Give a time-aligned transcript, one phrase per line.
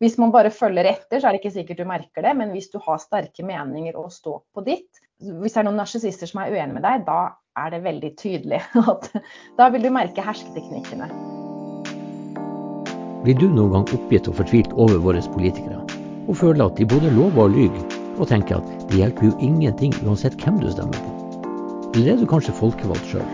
[0.00, 2.70] hvis man bare følger etter, så er det ikke sikkert du merker det, men hvis
[2.72, 6.54] du har sterke meninger og står på ditt Hvis det er noen narsissister som er
[6.54, 8.62] uenige med deg, da er det veldig tydelig
[8.94, 9.10] at
[9.58, 11.10] da vil du merke hersketeknikkene.
[13.26, 15.82] Blir du noen gang oppgitt og fortvilt over våre politikere,
[16.24, 19.92] og føler at de både lover og lyver, og tenker at det hjelper jo ingenting
[20.00, 21.12] uansett hvem du stemmer på?
[21.92, 23.28] Eller er du kanskje folkevalgt sjøl,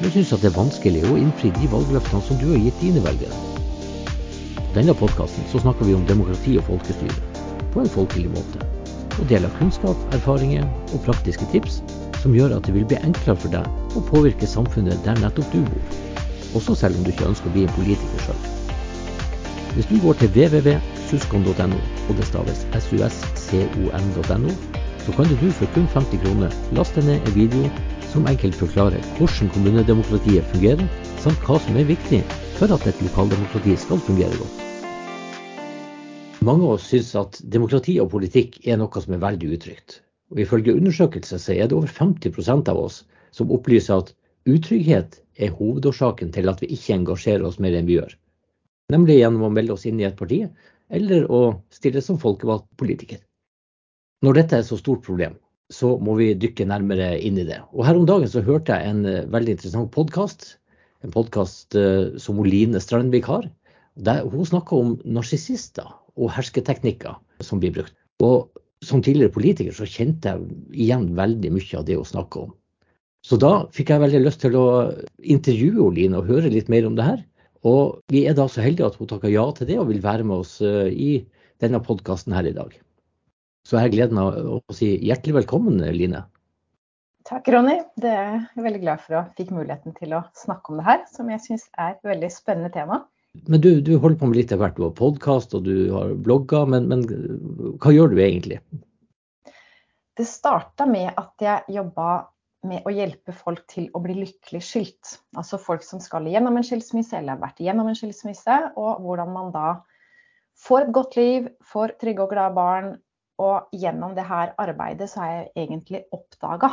[0.00, 3.04] men syns at det er vanskelig å innfri de valgløftene som du har gitt dine
[3.04, 3.47] velgere?
[4.74, 7.22] Denne podkasten så snakker vi om demokrati og folkestyre
[7.72, 8.64] på en folkelig måte.
[9.18, 11.80] Og deler kunnskap, erfaringer og praktiske tips
[12.22, 15.60] som gjør at det vil bli enklere for deg å påvirke samfunnet der nettopp du
[15.66, 15.98] bor.
[16.58, 18.40] Også selv om du ikke ønsker å bli en politiker sjøl.
[19.74, 24.56] Hvis du går til www.suskon.no, og det staves suscon.no,
[25.04, 27.70] så kan du for kun 50 kroner laste ned en video
[28.12, 30.84] som enkelt forklarer hvordan kommunedemokratiet fungerer,
[31.22, 32.22] samt hva som er viktig
[32.58, 34.62] for at et lokaldemokrati skal fungere godt.
[36.42, 40.00] Mange av oss syns at demokrati og politikk er noe som er veldig utrygt.
[40.34, 44.10] Og Ifølge undersøkelser så er det over 50% av oss som opplyser at
[44.50, 48.18] utrygghet er hovedårsaken til at vi ikke engasjerer oss mer enn vi gjør.
[48.90, 50.42] Nemlig gjennom å melde oss inn i et parti,
[50.90, 53.22] eller å stille som folkevalgt politiker.
[54.26, 55.38] Når dette er et så stort problem,
[55.70, 57.60] så må vi dykke nærmere inn i det.
[57.70, 60.56] Og Her om dagen så hørte jeg en eh, veldig interessant podkast.
[61.06, 63.46] En podkast eh, som Line Strandvik har.
[63.94, 65.86] Der hun snakker om narsissister
[66.18, 67.94] og hersketeknikker som blir brukt.
[68.22, 68.48] Og
[68.82, 72.52] som tidligere politiker så kjente jeg igjen veldig mye av det hun snakker om.
[73.26, 74.66] Så da fikk jeg veldig lyst til å
[75.18, 77.22] intervjue Line og høre litt mer om det her.
[77.66, 80.26] Og vi er da så heldige at hun takker ja til det og vil være
[80.26, 81.10] med oss eh, i
[81.62, 82.74] denne podkasten her i dag.
[83.66, 86.22] Så jeg har gleden av å si hjertelig velkommen, Line.
[87.28, 87.76] Takk, Ronny.
[88.00, 91.02] Det er jeg veldig glad for å fikk muligheten til å snakke om det her,
[91.12, 93.02] som jeg syns er et veldig spennende tema.
[93.52, 94.78] Men du, du, holder på med litt av hvert.
[94.78, 97.04] Du har podkast og du har blogger, men, men,
[97.82, 98.62] hva gjør du egentlig?
[100.16, 102.08] Det starta med at jeg jobba
[102.66, 105.18] med å hjelpe folk til å bli lykkelig skilt.
[105.36, 109.36] Altså folk som skal gjennom en skilsmisse eller har vært igjennom en skilsmisse, og hvordan
[109.36, 109.68] man da
[110.64, 112.94] får et godt liv, får trygge og glade barn.
[113.38, 116.72] Og gjennom det her arbeidet så har jeg egentlig oppdaga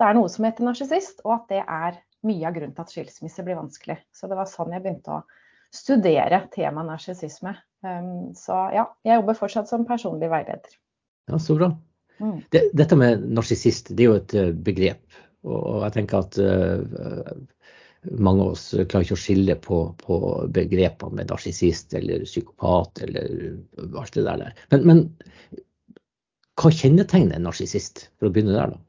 [0.00, 2.92] det er noe som heter narsissist, og at det er mye av grunnen til at
[2.92, 3.98] skilsmisse blir vanskelig.
[4.14, 5.24] Så det var sånn jeg begynte å
[5.74, 7.54] studere temaet narsissisme.
[7.84, 10.78] Um, så ja, jeg jobber fortsatt som personlig veileder.
[11.30, 11.72] Ja, Så bra.
[12.22, 12.38] Mm.
[12.50, 15.20] Det, dette med narsissist, det er jo et uh, begrep.
[15.44, 17.34] Og jeg tenker at uh,
[18.14, 20.18] mange av oss klarer ikke å skille på, på
[20.54, 23.28] begrepene med narsissist eller psykopat eller
[24.00, 24.50] alt det der.
[24.72, 25.04] Men, men
[26.60, 28.82] hva kjennetegner en narsissist, for å begynne der, da?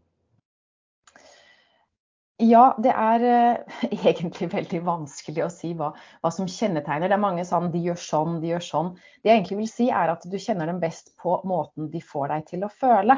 [2.44, 7.08] Ja, det er uh, egentlig veldig vanskelig å si hva, hva, som kjennetegner.
[7.08, 8.90] Det er mange sånn de gjør sånn, de gjør sånn.
[9.24, 12.34] Det jeg egentlig vil si er at du kjenner dem best på måten de får
[12.34, 13.18] deg til å føle.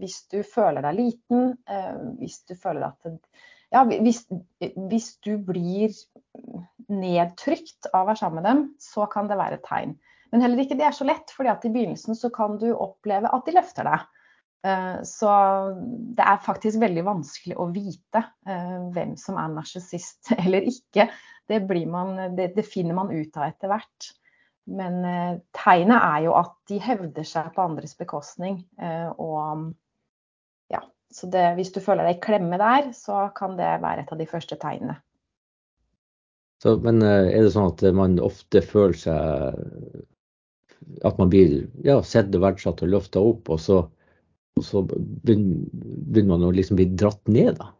[0.00, 3.16] Hvis du føler deg liten, uh, hvis du føler at
[3.70, 4.24] Ja, hvis,
[4.58, 5.94] hvis, du blir
[6.90, 9.94] nedtrykt av å være sammen med dem, så kan det være et tegn.
[10.34, 13.30] Men heller ikke det er så lett, fordi at i begynnelsen så kan du oppleve
[13.30, 14.04] at de løfter deg.
[14.66, 15.30] Eh, så
[16.16, 21.08] det er faktisk veldig vanskelig å vite eh, hvem som er narsissist eller ikke.
[21.50, 21.60] Det,
[21.90, 24.10] man, det, det, finner man ut av etter hvert.
[24.70, 28.62] Men eh, tegnet er jo at de hevder seg på andres bekostning.
[29.18, 29.70] Og
[30.70, 34.12] ja, så det, hvis du føler deg i klemme der, så kan det være et
[34.12, 35.00] av de første tegnene.
[36.60, 39.54] Så, men er det sånn at man ofte føler seg
[41.08, 43.78] At man blir ja, sett og verdsatt og løfta opp, og så
[44.58, 47.70] og så begynner man å liksom bli dratt ned, da.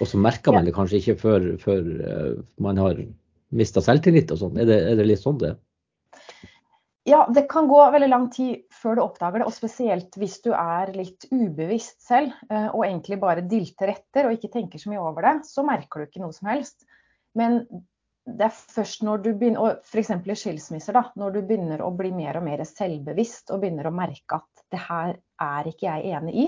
[0.00, 3.02] Og så merker man det kanskje ikke før, før eh, man har
[3.54, 4.58] mista selvtillit og sånn.
[4.62, 5.52] Er, er, det litt sånn det
[7.08, 9.48] Ja, det kan gå veldig lang tid før du oppdager det.
[9.50, 14.38] Og spesielt hvis du er litt ubevisst selv eh, og egentlig bare dilter etter og
[14.38, 16.86] ikke tenker så mye over det, så merker du ikke noe som helst.
[17.38, 17.62] Men
[18.26, 20.12] det er først når du begynner, og f.eks.
[20.14, 23.94] i skilsmisser, da, når du begynner å bli mer og mer selvbevisst og begynner å
[23.94, 26.46] merke at det her er ikke jeg enig i,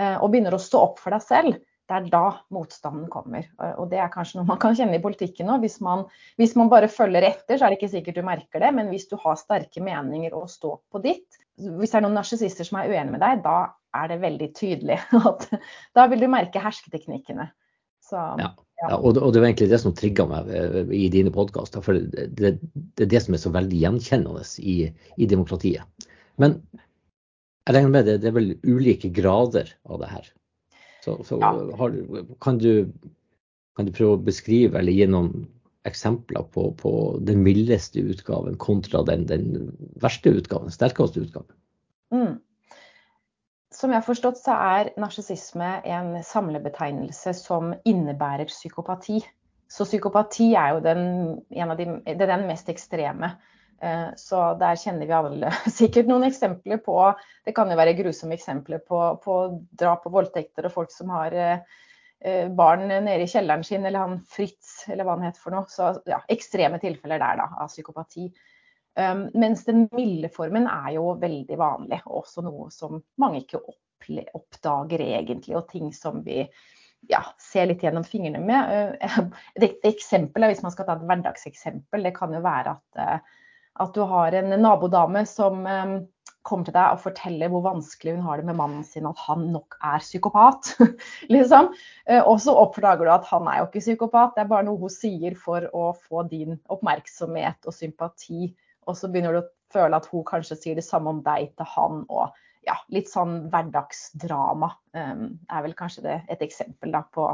[0.00, 2.24] eh, og begynner å stå opp for deg selv, det er da
[2.54, 3.44] motstanden kommer.
[3.76, 5.66] Og det er kanskje noe man kan kjenne i politikken òg.
[5.66, 5.76] Hvis,
[6.40, 9.04] hvis, man bare følger etter, så er det ikke sikkert du merker det, men hvis
[9.10, 12.88] du har sterke meninger og står på ditt, hvis det er noen narsissister som er
[12.88, 13.58] uenig med deg, da
[14.00, 14.96] er det veldig tydelig
[15.30, 15.44] at
[15.94, 17.50] da vil du merke hersketeknikkene.
[18.04, 18.54] Så, ja.
[18.82, 21.84] Ja, og, og, det var egentlig det som trigga meg eh, i dine podkaster.
[21.84, 22.56] For det, det,
[22.98, 24.74] det, er det som er så veldig gjenkjennende i,
[25.16, 26.08] i demokratiet.
[26.42, 26.58] Men
[27.64, 30.30] jeg regner med det, det er vel ulike grader av det her.
[31.04, 31.52] Så, så ja.
[31.78, 31.96] har,
[32.44, 32.88] kan, du,
[33.76, 35.46] kan, du, prøve å beskrive eller gi noen
[35.88, 36.92] eksempler på, på
[37.24, 39.70] den mildeste utgaven kontra den, den
[40.00, 41.56] verste utgaven, sterkeste utgaven?
[42.12, 42.36] Mm.
[43.74, 49.18] Som jeg har forstått, så er narsissisme en samlebetegnelse som innebærer psykopati.
[49.68, 51.02] Så psykopati er jo den,
[51.50, 53.34] de, det er den mest ekstreme.
[53.82, 56.98] Eh, så der kjenner vi alle sikkert noen eksempler på
[57.44, 59.38] Det kan jo være grusomme eksempler på, på
[59.76, 61.80] drap og voldtekter og folk som har eh,
[62.24, 65.68] eh, barn nede i kjelleren sin, eller han Fritz, eller hva han heter for noe.
[65.70, 68.30] Så ja, ekstreme tilfeller der, da, av psykopati.
[68.94, 73.58] Um, mens den milde formen er jo veldig vanlig, og også noe som mange ikke
[74.38, 76.44] oppdager egentlig, og ting som vi
[77.10, 78.94] ja, ser litt gjennom fingrene med.
[79.58, 83.26] Et eksempel, hvis man skal ta et hverdagseksempel, det kan jo være at
[83.82, 85.94] at du har en nabodame som um,
[86.46, 89.48] kommer til deg og forteller hvor vanskelig hun har det med mannen sin, at han
[89.54, 90.74] nok er psykopat.
[91.34, 91.72] liksom.
[92.10, 94.80] Uh, og så oppdager du at han er jo ikke psykopat, det er bare noe
[94.80, 98.52] hun sier for å få din oppmerksomhet og sympati.
[98.86, 101.70] Og så begynner du å føle at hun kanskje sier det samme om deg til
[101.74, 102.04] han.
[102.12, 102.34] og
[102.68, 107.32] ja, Litt sånn hverdagsdrama um, er vel kanskje det, et eksempel da, på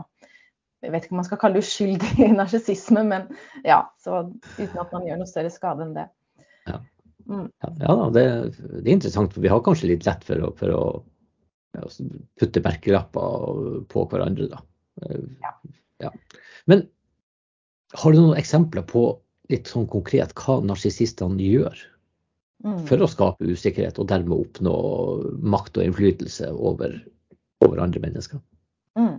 [0.81, 3.27] jeg vet ikke om man skal kalle det uskyldig narsissisme, men
[3.67, 4.23] ja, så
[4.57, 6.07] uten at man gjør noe større skade enn det.
[6.69, 6.81] Ja,
[7.29, 7.49] mm.
[7.81, 8.25] ja det,
[8.59, 9.35] det, er interessant.
[9.35, 10.83] for Vi har kanskje litt lett for å, for å
[11.79, 11.87] ja,
[12.41, 14.51] putte merkelapper på hverandre.
[14.53, 14.63] da.
[15.41, 15.55] Ja.
[16.07, 16.13] ja.
[16.71, 16.85] Men
[17.99, 19.05] har du noen eksempler på
[19.51, 21.81] litt sånn konkret hva narsissistene gjør
[22.65, 22.85] mm.
[22.91, 24.75] for å skape usikkerhet og dermed oppnå
[25.43, 26.95] makt og innflytelse over,
[27.67, 28.43] over andre mennesker?
[28.99, 29.19] Mm.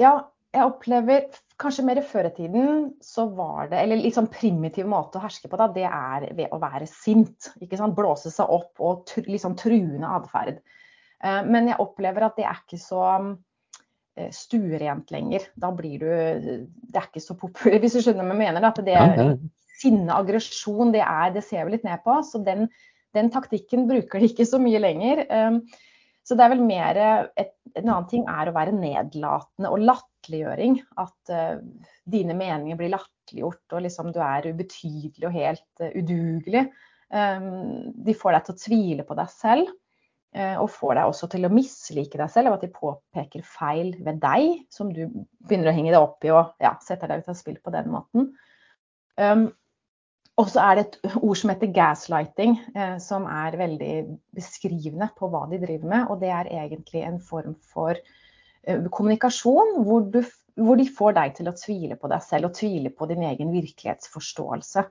[0.00, 0.14] Ja,
[0.54, 1.26] jeg opplever
[1.60, 5.50] kanskje mer før i tiden så var det Eller litt sånn primitiv måte å herske
[5.50, 7.52] på, da, det er ved å være sint.
[7.60, 7.96] ikke sant?
[7.96, 10.60] Blåse seg opp og tr litt sånn truende atferd.
[11.20, 15.50] Uh, men jeg opplever at det er ikke så uh, stuerent lenger.
[15.54, 18.68] Da blir du Det er ikke så populært, hvis du skjønner hva jeg mener.
[18.70, 18.96] At det
[19.80, 21.04] sinne, aggresjon, det,
[21.36, 22.18] det ser vi litt ned på.
[22.26, 22.66] Så den,
[23.16, 25.24] den, taktikken bruker de ikke så mye lenger.
[25.28, 25.62] Um,
[26.24, 26.98] så det er vel mer
[27.40, 29.80] et, En annen ting er å være nedlatende og
[30.30, 30.78] latterliggjøring.
[31.00, 31.58] At uh,
[32.10, 36.66] dine meninger blir latterliggjort, og liksom du er ubetydelig og helt uh, udugelig.
[37.10, 39.70] Um, de får deg til å tvile på deg selv.
[40.30, 43.96] Uh, og får deg også til å mislike deg selv av at de påpeker feil
[43.98, 45.08] ved deg, som du
[45.42, 47.90] begynner å henge deg opp i og ja, setter deg ut av spill på den
[47.90, 48.30] måten.
[49.18, 49.48] Um,
[50.40, 53.94] og så er det et ord som heter gaslighting, eh, som er veldig
[54.36, 56.06] beskrivende på hva de driver med.
[56.08, 58.19] Og det er egentlig en form for eh,
[58.66, 60.20] kommunikasjon hvor, du,
[60.60, 63.52] hvor, de får deg til å tvile på deg selv og tvile på din egen
[63.54, 64.84] virkelighetsforståelse.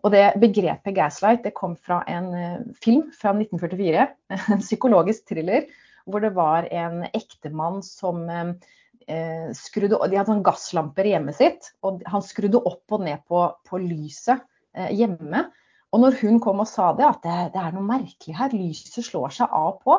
[0.00, 4.06] Og det begrepet gaslight det kom fra en eh, film fra 1944,
[4.54, 5.68] en psykologisk thriller,
[6.08, 11.74] hvor det var en ektemann som eh, skrudde De hadde sånn gasslamper i hjemmet sitt,
[11.84, 14.40] og han skrudde opp og ned på, på lyset
[14.78, 15.48] Eh, hjemme.
[15.90, 19.02] Og når hun kom og sa det, at det, det, er noe merkelig her, lyset
[19.02, 19.96] slår seg av på,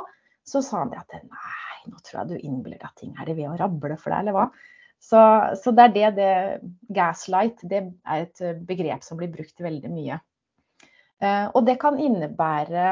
[0.48, 3.16] så sa han det at nei, nå tror jeg du innbiller deg ting.
[3.18, 4.46] Er det ved å rable for deg, eller hva?
[5.02, 5.18] Så,
[5.58, 10.20] så det er det, det Gaslight det er et begrep som blir brukt veldig mye.
[11.22, 12.86] Eh, og det kan innebære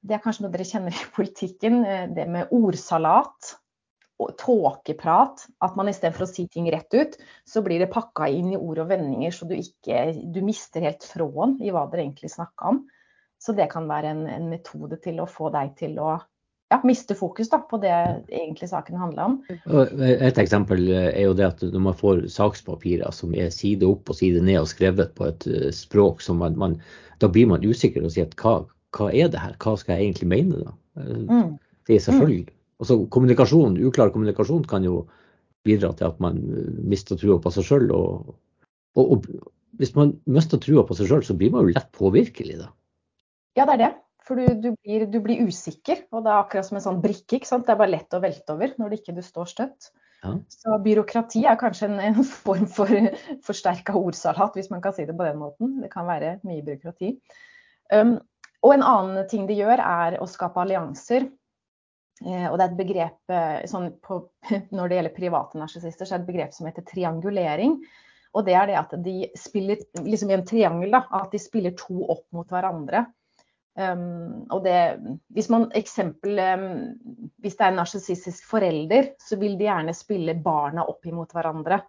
[0.00, 3.54] Det er kanskje noe dere kjenner i politikken, eh, det med ordsalat
[4.40, 5.46] tåkeprat.
[5.64, 7.16] At man istedenfor å si ting rett ut,
[7.48, 11.04] så blir det pakka inn i ord og vendinger så du ikke Du mister helt
[11.04, 12.82] tråden i hva dere egentlig snakka om.
[13.40, 16.18] Så det kan være en, en, metode til å få deg til å
[16.70, 19.36] ja, miste fokus da, på det egentlig saken handler om.
[20.06, 24.18] Et eksempel er jo det at når man får sakspapirer som er side opp og
[24.20, 26.78] side ned og skrevet på et eh, språk som man, man
[27.20, 28.54] Da blir man usikker og sier at hva,
[28.96, 30.72] hva, er det her, hva skal jeg egentlig mene da?
[30.96, 31.58] Mm.
[31.86, 35.02] Det er selvfølgelig Altså kommunikasjon, Uklar kommunikasjon kan jo
[35.68, 37.90] bidra til at man eh, mister trua på seg sjøl.
[37.92, 38.36] Og,
[38.96, 39.26] og, og,
[39.76, 42.70] hvis man mister trua på seg sjøl, så blir man jo lett påvirkelig, da.
[43.58, 43.90] Ja, det er det.
[44.30, 46.04] For du, du, blir, du, blir, usikker.
[46.14, 47.40] Og det er akkurat som en sånn brikke.
[47.40, 47.66] ikke sant?
[47.66, 49.90] Det er bare lett å velte over når det ikke du står støtt.
[50.22, 50.36] Ja.
[50.52, 52.92] Så byråkrati er kanskje en, en form for
[53.48, 55.80] forsterka ordsalat, hvis man kan si det på den måten.
[55.82, 57.16] Det kan være mye byråkrati.
[57.90, 58.20] Um,
[58.62, 61.26] og en annen ting de gjør, er å skape allianser.
[62.20, 64.20] Eh, og det er et begrep eh, sånn på,
[64.76, 67.78] Når det gjelder private narsissister, så er det et begrep som heter triangulering.
[68.36, 71.74] Og det er det at de spiller liksom i en triangel, da, at de spiller
[71.78, 73.08] to opp mot hverandre.
[73.78, 74.98] Um, og det,
[75.34, 80.34] hvis man eksempel, um, hvis det er en narsissistisk forelder, så vil de gjerne spille
[80.42, 81.80] barna opp imot hverandre.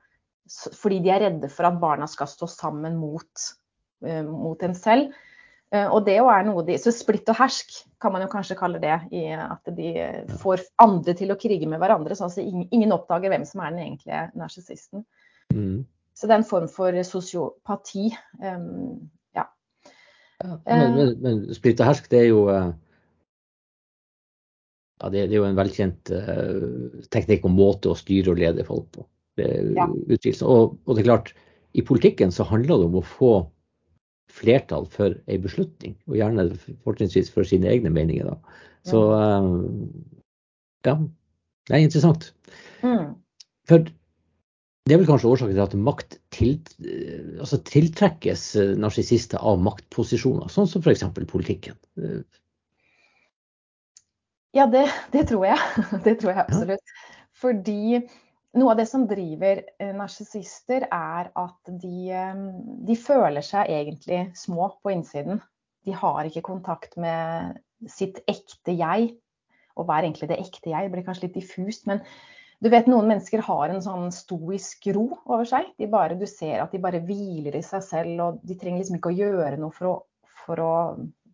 [0.78, 3.48] Fordi de er redde for at barna skal stå sammen mot,
[4.06, 5.16] uh, mot en selv.
[5.74, 8.82] Uh, og det er noe de, Så splitt og hersk kan man jo kanskje kalle
[8.84, 9.00] det.
[9.16, 9.96] i At de
[10.44, 13.88] får andre til å krige med hverandre, sånn at ingen, oppdager hvem som er den
[13.88, 15.06] egentlige narsissisten.
[15.52, 15.82] Mm.
[16.14, 18.12] Så det er en form for sosiopati.
[18.44, 19.10] Um,
[20.42, 20.58] ja.
[20.66, 22.42] Men, men, men Sprit og hersk, det er jo
[25.02, 28.66] ja, det, det, er jo en velkjent uh, teknikk og måte å styre og lede
[28.68, 29.06] folk på.
[29.40, 29.88] Det, ja.
[29.88, 31.32] og, og, det er klart,
[31.74, 33.32] i politikken så handler det om å få
[34.32, 36.46] flertall for en beslutning, og gjerne
[36.86, 38.30] fortrinnsvis for sine egne meninger.
[38.30, 38.62] Da.
[38.88, 39.50] Så uh,
[40.88, 40.96] ja,
[41.68, 42.30] det er interessant.
[42.86, 43.18] Mm.
[43.70, 43.90] For
[44.92, 46.72] det er vel kanskje årsaken til at makt tilt,
[47.40, 51.06] altså tiltrekkes eh, narsissister av maktposisjoner, sånn som f.eks.
[51.32, 51.78] politikken.
[54.52, 54.82] Ja, det,
[55.14, 55.62] det, tror jeg.
[56.04, 56.92] Det tror jeg absolutt.
[56.92, 57.22] Ja.
[57.40, 58.02] Fordi
[58.60, 62.44] noe av det som driver eh, narsissister, er at de, eh,
[62.90, 65.40] de, føler seg egentlig små på innsiden.
[65.88, 67.56] De har ikke kontakt med
[67.88, 69.14] sitt ekte jeg.
[69.80, 70.84] Og hva er egentlig det ekte jeg?
[70.84, 71.88] Det blir kanskje litt diffust.
[71.88, 72.04] Men
[72.62, 75.72] du vet noen mennesker har en sånn stoisk ro over seg.
[75.82, 79.00] De bare, du ser at de bare hviler i seg selv, og de trenger liksom
[79.00, 79.96] ikke å gjøre noe for å,
[80.44, 80.74] for å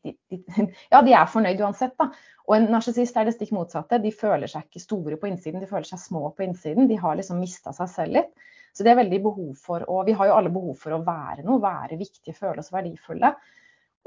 [0.08, 0.40] de, de,
[0.94, 1.98] ja, de er fornøyd uansett.
[2.00, 2.10] Da.
[2.48, 4.00] Og en narsissist er det stikk motsatte.
[4.04, 6.88] De føler seg ikke store på innsiden, de føler seg små på innsiden.
[6.88, 8.32] De har liksom mista seg selv litt.
[8.72, 11.44] Så det er veldig behov for å vi har jo alle behov for å være
[11.44, 13.34] noe, være viktige, føle oss verdifulle.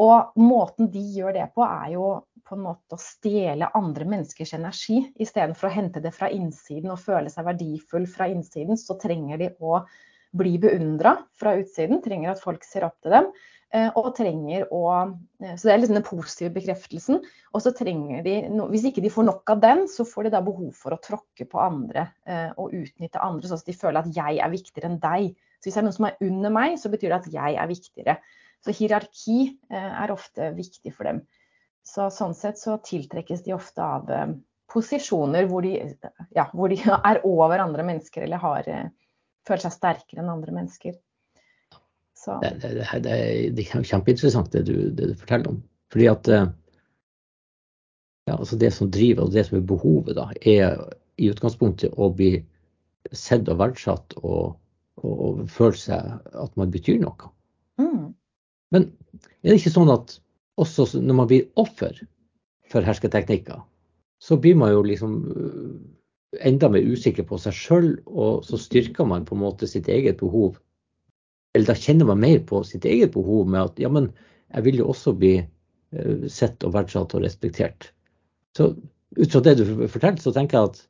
[0.01, 2.11] Og måten de gjør det på, er jo
[2.47, 5.03] på en måte å stjele andre menneskers energi.
[5.23, 9.51] Istedenfor å hente det fra innsiden og føle seg verdifull fra innsiden, så trenger de
[9.61, 9.83] å
[10.37, 12.01] bli beundra fra utsiden.
[12.03, 13.31] Trenger at folk ser opp til dem.
[13.71, 17.21] Eh, og trenger å eh, Så det er liksom den positive bekreftelsen.
[17.55, 18.35] Og så trenger de
[18.73, 21.47] Hvis ikke de får nok av den, så får de da behov for å tråkke
[21.47, 24.99] på andre eh, og utnytte andre, sånn at de føler at jeg er viktigere enn
[25.03, 25.31] deg.
[25.61, 27.71] Så hvis det er noen som er under meg, så betyr det at jeg er
[27.71, 28.17] viktigere.
[28.61, 31.23] Så hierarki er ofte viktig for dem.
[31.87, 34.11] Så sånn sett så tiltrekkes de ofte av
[34.71, 35.79] posisjoner hvor de,
[36.37, 36.77] ja, hvor de
[37.11, 38.69] er over andre mennesker eller har,
[39.49, 40.99] føler seg sterkere enn andre mennesker.
[42.21, 43.11] Det, det, det,
[43.57, 45.61] det, er kjempeinteressant det du, det du, forteller om.
[45.93, 46.49] Fordi at eh,
[48.29, 50.77] ja, altså det som driver og det som er behovet, da, er
[51.21, 52.35] i utgangspunktet å bli
[53.17, 54.59] sett og verdsatt og,
[55.01, 56.13] og, og føle seg
[56.45, 57.33] at man betyr noe.
[57.81, 58.13] Mm.
[58.75, 58.91] Men
[59.43, 60.17] er det ikke sånn at
[60.61, 61.97] også når man blir offer
[62.71, 63.63] for hersketeknikker,
[64.21, 65.77] så blir man jo liksom eh,
[66.47, 70.21] enda mer usikker på seg sjøl, og så styrker man på en måte sitt eget
[70.21, 70.59] behov
[71.55, 74.11] eller da kjenner man mer på sitt eget behov med at ja, men
[74.55, 77.91] jeg vil jo også bli uh, sett og verdsatt og respektert.
[78.57, 78.73] Så
[79.19, 80.81] ut fra det du forteller, så tenker jeg at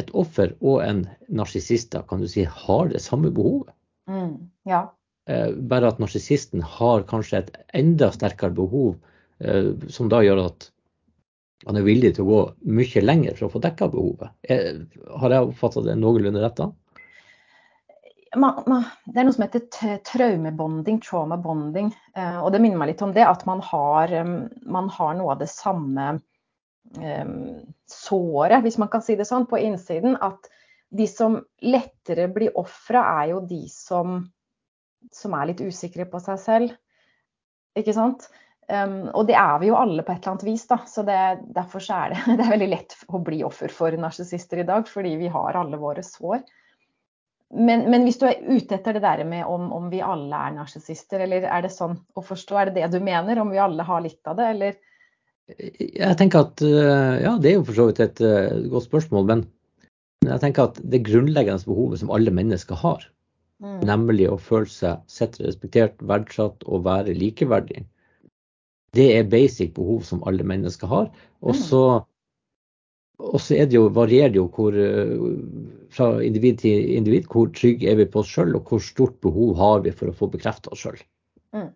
[0.00, 3.72] et offer og en narsissist kan du si, har det samme behovet.
[4.10, 4.84] Mm, ja.
[5.30, 8.98] Uh, bare at narsissisten har kanskje et enda sterkere behov,
[9.44, 10.70] uh, som da gjør at
[11.68, 14.30] han er villig til å gå mye lenger for å få dekka behovet.
[15.20, 16.70] har jeg oppfatta det noenlunde rett da?
[18.30, 21.90] det er noe som heter traumebonding, trauma bonding.
[22.16, 24.14] Eh, og det minner meg litt om det at man har,
[24.62, 26.14] man har noe av det samme
[27.90, 30.16] såret, hvis man kan si det sånn, på innsiden.
[30.22, 30.48] At
[30.90, 34.22] de som lettere blir ofra, er jo de som,
[35.14, 36.76] som, er litt usikre på seg selv.
[37.78, 38.28] Ikke sant?
[38.70, 40.78] Um, og det er vi jo alle på et eller annet vis, da.
[40.86, 41.18] Så det,
[41.56, 44.88] derfor så er det, det er veldig lett å bli offer for narsissister i dag,
[44.88, 46.42] fordi vi har alle våre sår.
[47.50, 50.54] Men, men, hvis du er ute etter det der med om, om vi alle er
[50.54, 53.40] narsissister, eller er det sånn å forstå, er det det du mener?
[53.42, 54.76] Om vi alle har litt av det, eller?
[55.50, 59.26] Jeg tenker at eh, ja, det er jo for så vidt et uh, godt spørsmål,
[59.26, 59.42] men
[60.28, 63.02] jeg tenker at det grunnleggende behovet som alle mennesker har,
[63.62, 63.80] mm.
[63.88, 67.84] nemlig å føle seg sett, respektert, verdsatt og være likeverdig,
[68.96, 71.10] det er basic behov som alle mennesker har.
[71.46, 71.60] Og mm.
[71.62, 71.82] så
[73.20, 75.12] varierer det jo hvor, eh,
[75.94, 79.56] fra individ til individ hvor trygge er vi på oss sjøl, og hvor stort behov
[79.56, 80.98] har vi for å få bekrefta oss sjøl.
[81.54, 81.70] Mm.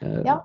[0.00, 0.36] Uh, ja,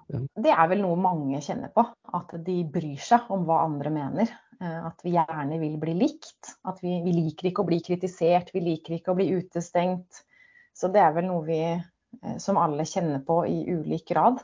[0.44, 1.86] det er vel noe mange kjenner på.
[2.16, 4.32] At de bryr seg om hva andre mener.
[4.60, 6.56] Uh, at vi gjerne vil bli likt.
[6.68, 10.25] At vi, vi, liker ikke å bli kritisert, vi liker ikke å bli utestengt.
[10.76, 14.42] Så det er vel noe vi uh, som alle kjenner på i ulik grad.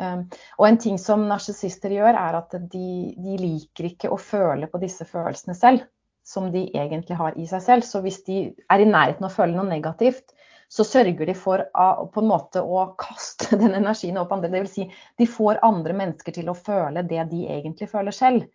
[0.00, 0.24] Um,
[0.56, 2.90] og en ting som narsissister gjør, er at de,
[3.20, 5.84] de, liker ikke å føle på disse følelsene selv,
[6.24, 7.84] som de egentlig har i seg selv.
[7.84, 10.32] Så hvis de er i nærheten av å føle noe negativt,
[10.70, 14.52] så sørger de for på en måte å kaste den energien opp andre.
[14.54, 14.72] Dvs.
[14.76, 14.86] Si,
[15.18, 18.46] de får andre mennesker til å føle det de egentlig føler selv.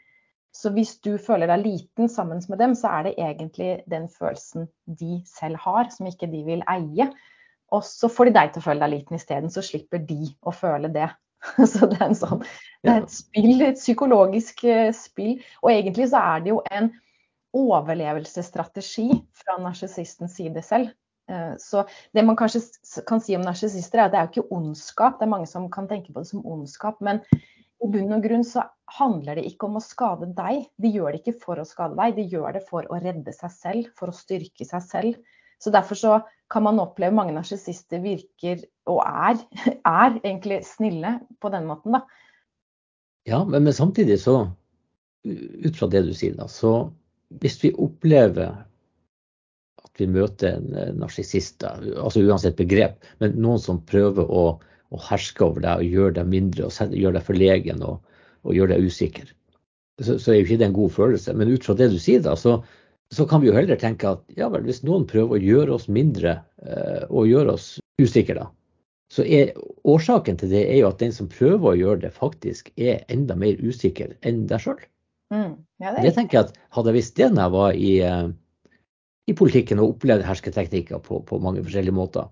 [0.55, 4.69] Så hvis du føler deg liten sammen med dem, så er det egentlig den følelsen
[4.87, 7.09] de selv har, som ikke de vil eie.
[7.75, 10.53] Og så får de deg til å føle deg liten isteden, så slipper de å
[10.55, 11.09] føle det
[11.71, 12.43] Så det er, sånn,
[12.81, 15.41] det er et spill, et psykologisk eh, spill.
[15.61, 16.91] Og egentlig så er det jo en
[17.55, 20.93] overlevelsesstrategi fra narsissistens side selv.
[21.29, 21.85] Eh, så
[22.15, 22.63] det man kanskje
[23.07, 25.19] kan si om narsissister, er at det er jo ikke ondskap.
[25.19, 26.97] Det er mange som kan tenke på det som ondskap.
[27.05, 27.21] Men
[27.83, 28.63] i bunn og grunn så
[28.97, 30.67] handler det ikke om å skade deg.
[30.81, 33.51] De gjør det ikke for å skade deg, de gjør det for å redde seg
[33.53, 35.39] selv, for å styrke seg selv.
[35.59, 36.19] Så derfor så
[36.51, 39.41] kan man oppleve mange narsissister virker, og er,
[39.81, 42.05] er egentlig snille på den måten, da.
[43.25, 44.43] Ja, men, men samtidig så,
[45.25, 46.91] ut fra det du sier, da, så
[47.41, 48.53] hvis vi opplever
[49.81, 54.45] at vi møter en narsissist, altså uansett begrep, men noen som prøver å,
[54.95, 58.01] å herske over deg og gjøre deg mindre og gjøre deg forlegen og,
[58.47, 59.29] og gjøre deg usikker,
[60.01, 61.35] så, så, er jo ikke det en god følelse.
[61.37, 62.57] Men ut fra det du sier, da, så,
[63.15, 65.87] så kan vi jo heller tenke at ja vel, hvis noen prøver å gjøre oss
[65.91, 68.49] mindre eh, og gjøre oss usikre, da,
[69.13, 69.53] så er
[69.87, 73.37] årsaken til det er jo at den som prøver å gjøre det, faktisk er enda
[73.37, 74.81] mer usikker enn deg sjøl.
[75.33, 77.93] Mm, ja, det, det tenker jeg at Hadde jeg visst det når jeg var i,
[78.05, 78.27] eh,
[79.31, 82.27] i politikken og opplevde hersketeknikker på, på, mange forskjellige måter,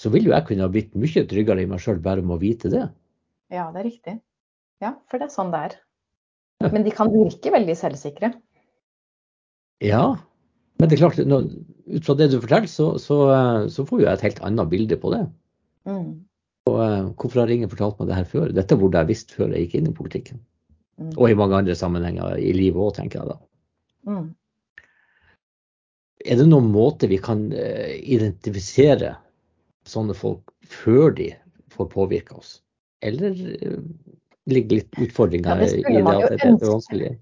[0.00, 2.42] så vil jo jeg kunne ha blitt mye tryggere i meg sjøl bare med å
[2.42, 2.86] vite det.
[3.52, 4.16] Ja, det er riktig.
[4.82, 5.78] Ja, for det er sånn det er.
[6.72, 8.32] Men de kan virke veldig selvsikre.
[9.82, 10.04] Ja,
[10.82, 11.48] men det er klart, når,
[11.94, 14.98] ut fra det du forteller, så, så, eh, så får jeg et helt annet bilde
[14.98, 15.20] på det.
[15.86, 16.08] Mm.
[16.70, 18.54] Og uh, Hvorfor har ingen fortalt meg det her før?
[18.54, 20.42] Dette burde jeg visst før jeg gikk inn i politikken.
[20.98, 21.12] Mm.
[21.16, 23.38] Og i mange andre sammenhenger i livet òg, tenker jeg da.
[24.10, 24.26] Mm.
[26.22, 29.16] Er det noen måte vi kan uh, identifisere
[29.88, 31.32] sånne folk før de
[31.72, 32.60] får påvirke oss?
[33.02, 33.82] Eller uh,
[34.50, 37.12] ligger litt utfordringer ja, i det at det er vanskelig?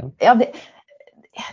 [0.00, 0.50] Ja, ja det,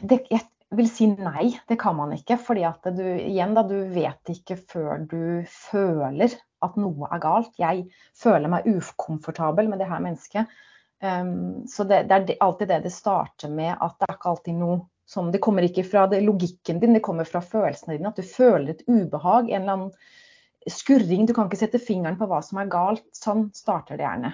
[0.02, 0.44] det, jeg
[0.78, 2.38] vil si nei, det kan man ikke.
[2.42, 7.54] fordi at du, igjen da, du vet ikke før du føler at noe er galt.
[7.60, 7.88] Jeg
[8.18, 10.62] føler meg ukomfortabel med det her mennesket.
[11.04, 14.60] Um, så det, det, er alltid det det starter med, at det er ikke alltid
[14.60, 14.80] noe
[15.14, 18.10] som Det kommer ikke fra det, logikken din, det kommer fra følelsene dine.
[18.10, 21.28] At du føler et ubehag, en eller annen skurring.
[21.28, 23.06] Du kan ikke sette fingeren på hva som er galt.
[23.18, 24.34] Sånn starter det gjerne.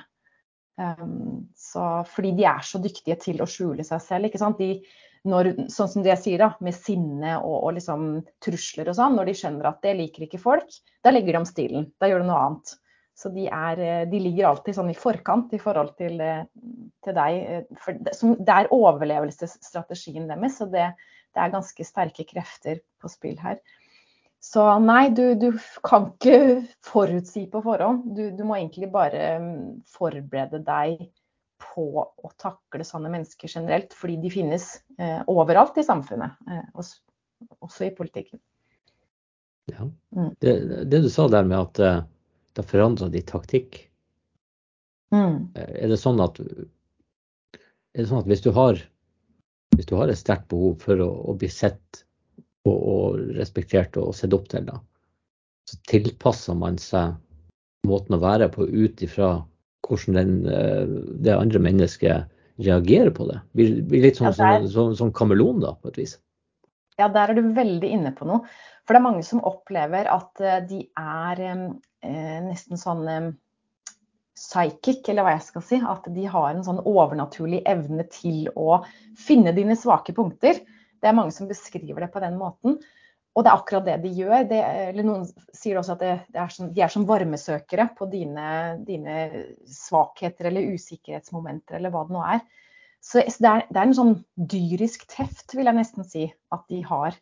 [0.80, 4.30] Um, så, fordi de er så dyktige til å skjule seg selv.
[4.30, 4.62] ikke sant?
[4.62, 4.80] De,
[5.28, 8.06] når, sånn som det jeg sier, da, med sinne og, og liksom
[8.44, 11.50] trusler og sånn, når de skjønner at det liker ikke folk, da legger de om
[11.50, 11.90] stilen.
[12.00, 12.78] Da gjør de noe annet.
[13.20, 16.22] Så de, er, de ligger alltid sånn i forkant i forhold til,
[17.04, 17.66] til deg.
[17.84, 20.86] For det, som, det er overlevelsesstrategien deres, så det,
[21.34, 23.60] det, er ganske sterke krefter på spill her.
[24.40, 25.50] Så nei, du, du
[25.84, 28.06] kan ikke forutsi på forhånd.
[28.16, 31.10] Du, du må egentlig bare mm, forberede deg
[31.60, 37.02] på å takle sånne mennesker generelt, fordi de finnes eh, overalt i samfunnet, eh, også,
[37.60, 38.40] også, i politikken.
[39.70, 39.90] Ja.
[40.16, 40.32] Mm.
[40.40, 40.54] Det,
[40.90, 42.08] det, du sa der med at uh,
[42.58, 43.82] det forandra de taktikk,
[45.14, 45.36] mm.
[45.56, 48.80] Eh, er, det sånn at, er det sånn at hvis du har,
[49.76, 52.04] hvis du har et sterkt behov for å, å bli sett
[52.68, 54.80] og, og, respektert og sett opp til, da,
[55.70, 57.16] så tilpasser man seg
[57.88, 59.38] måten å være på ut ifra
[59.88, 63.40] hvordan den, eh, det andre mennesket reagerer på det.
[63.56, 66.18] Blir, blir litt sånn, ja, som, som, som kameleon, da, på et vis.
[67.00, 68.44] Ja, der er du veldig inne på noe.
[68.84, 73.30] For det er mange som opplever at eh, de er eh, nesten sånn eh,
[74.40, 75.80] psychic, eller hva jeg skal si.
[75.80, 78.82] At de har en sånn overnaturlig evne til å
[79.20, 80.60] finne dine svake punkter.
[81.00, 82.80] Det er mange som beskriver det på den måten.
[83.38, 84.48] Og det er akkurat det de gjør.
[84.50, 84.60] Det,
[84.90, 88.48] eller noen sier også at det, det er som, de er som varmesøkere på dine,
[88.88, 89.20] dine,
[89.70, 92.44] svakheter eller usikkerhetsmomenter eller hva det nå er.
[93.00, 96.82] Så, det, er, det, er, en sånn dyrisk teft, vil jeg nesten si, at de
[96.86, 97.16] har.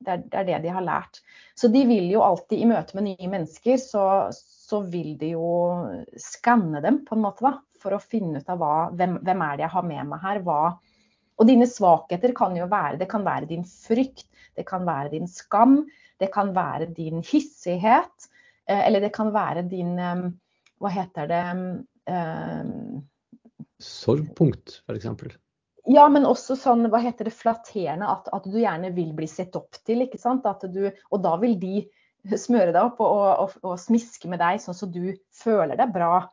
[0.00, 1.20] Det er, det er, det de har lært.
[1.58, 5.50] Så de vil jo alltid, i møte med nye mennesker, så, så vil de jo
[6.20, 7.58] skanne dem på en måte, da.
[7.80, 10.40] For å finne ut av hva, hvem, hvem er det jeg har med meg her.
[10.44, 10.62] Hva,
[11.40, 15.28] og dine svakheter kan jo være Det kan være din frykt, det kan være din
[15.30, 15.78] skam,
[16.20, 18.28] det kan være din hissighet.
[18.68, 20.26] Eh, eller det kan være din eh,
[20.80, 21.44] Hva heter det
[22.08, 23.00] um,
[23.80, 25.38] Sorgpunkt, f.eks.
[25.90, 28.08] Ja, men også sånn, hva heter det, flatterende.
[28.12, 30.04] At, at, du gjerne vil bli sett opp til.
[30.04, 30.46] ikke sant?
[30.68, 31.86] Du, og da vil de
[32.36, 33.16] smøre deg opp og,
[33.46, 36.26] og, og, smiske med deg sånn så du føler deg bra.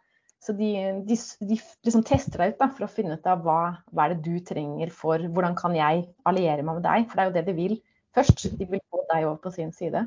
[0.43, 0.69] Så de,
[1.07, 1.15] de,
[1.47, 1.55] de
[1.87, 4.37] liksom tester deg ut da, for å finne ut av hva, hva er det du
[4.45, 7.07] trenger for Hvordan kan jeg alliere meg med deg?
[7.07, 7.79] For det er jo det de vil
[8.15, 8.45] først.
[8.59, 10.05] De vil få deg over på sin side.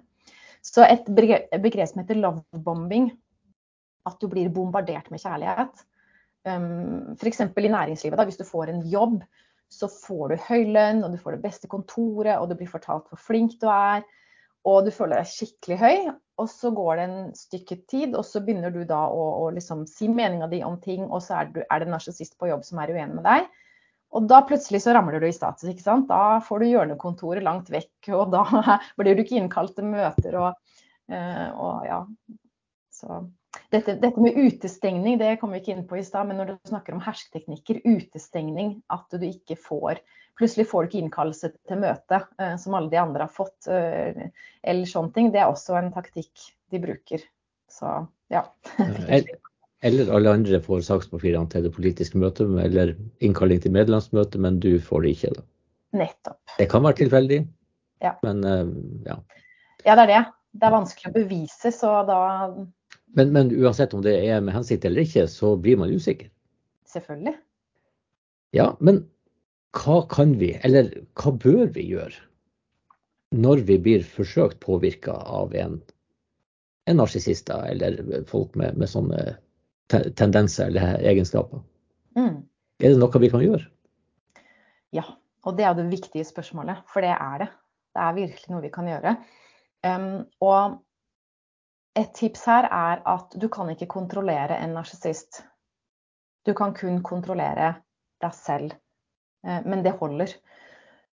[0.62, 3.11] Så et begrep som heter lovebombing,
[4.09, 5.87] at du blir bombardert med kjærlighet.
[6.46, 7.40] F.eks.
[7.40, 9.20] i næringslivet, da, hvis du får en jobb,
[9.70, 13.07] så får du høy lønn, og du får det beste kontoret, og du blir fortalt
[13.11, 14.03] hvor flink du er,
[14.68, 16.11] og du føler deg skikkelig høy.
[16.40, 19.85] Og så går det en stykke tid, og så begynner du da å, å liksom
[19.88, 22.64] si meninga di om ting, og så er, du, er det en narsissist på jobb
[22.64, 23.50] som er uenig med deg.
[24.16, 26.09] Og da plutselig så ramler du i status, ikke sant.
[26.09, 28.42] Da får du hjørnekontoret langt vekk, og da
[28.98, 30.79] blir du ikke innkalt til møter og,
[31.12, 32.00] eh, og ja.
[32.90, 33.20] Så
[33.71, 36.71] dette, dette, med utestengning det kom vi ikke inn på i stad, men når du
[36.71, 40.03] snakker om hersketeknikker, utestengning, at du ikke får
[40.41, 44.31] Plutselig får du ikke innkallelse til møte, eh, som alle de andre har fått, eh,
[44.65, 45.27] eller sånne ting.
[45.35, 47.27] Det er også en taktikk de bruker.
[47.69, 47.91] Så
[48.33, 48.47] ja.
[49.85, 54.75] Eller alle andre får sakspapirene til det politiske møtet eller innkalling til medlemsmøte, men du
[54.81, 55.35] får det ikke.
[55.37, 55.45] da.
[56.01, 56.41] Nettopp.
[56.57, 57.39] Det kan være tilfeldig,
[58.05, 58.13] ja.
[58.25, 58.69] men uh,
[59.07, 59.17] ja.
[59.85, 60.21] Ja, det er det.
[60.61, 62.21] Det er vanskelig å bevise, så da
[63.16, 66.31] men, men, uansett om det er med hensikt eller ikke, så blir man usikker.
[66.90, 67.37] Selvfølgelig.
[68.57, 69.05] Ja, men
[69.77, 72.27] hva kan vi, eller hva bør vi gjøre
[73.31, 75.77] når vi blir forsøkt påvirka av en,
[76.90, 79.20] en narsissist eller folk med, med sånne
[80.18, 81.62] tendenser eller egenskaper.
[82.18, 82.42] Mm.
[82.83, 83.62] Er det noe vi kan gjøre?
[84.96, 85.05] Ja,
[85.46, 86.83] og det er det viktige spørsmålet.
[86.90, 87.51] For det er det.
[87.94, 89.14] Det er virkelig noe vi kan gjøre.
[89.87, 90.81] Um, og
[91.98, 95.42] et tips her er at du kan ikke kontrollere en narsissist.
[96.46, 97.74] Du kan kun kontrollere
[98.22, 98.76] deg selv.
[99.46, 100.33] Uh, men det holder.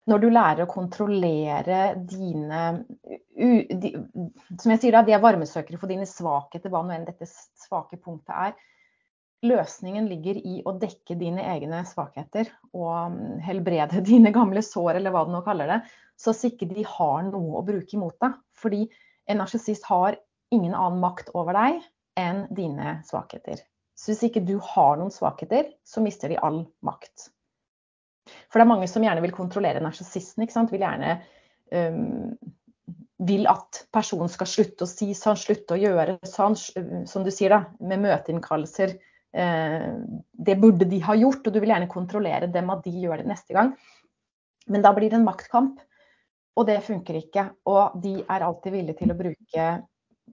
[0.06, 2.62] Når du lærer å kontrollere dine
[3.82, 3.90] de,
[4.62, 7.98] Som jeg sier da, de er varmesøkere for dine svakheter, hva nå enn dette svake
[7.98, 8.54] punktet er.
[9.46, 15.14] Løsningen ligger i å dekke dine egne svakheter og mm, helbrede dine gamle sår, eller
[15.14, 15.82] hva du nå kaller det,
[16.18, 18.38] så ikke de har noe å bruke imot deg.
[18.56, 18.86] Fordi
[19.30, 20.20] en narsissist har
[20.54, 21.80] ingen annen makt over deg
[22.20, 23.64] enn dine svakheter.
[23.96, 27.30] Så hvis ikke du har noen svakheter, så mister de all makt.
[28.50, 30.48] For det er mange som gjerne vil kontrollere narsissisten.
[30.72, 31.18] Vil gjerne
[31.72, 32.36] um,
[33.26, 36.58] vil at personen skal slutte å si sånn, slutte å gjøre sånn,
[37.08, 38.96] som du sier da, med møteinnkallelser.
[39.36, 39.92] Eh,
[40.48, 43.30] det burde de ha gjort, og du vil gjerne kontrollere dem at de gjør det
[43.32, 43.74] neste gang.
[44.68, 45.80] Men da blir det en maktkamp,
[46.56, 47.48] og det funker ikke.
[47.72, 49.70] Og de er alltid villige til å bruke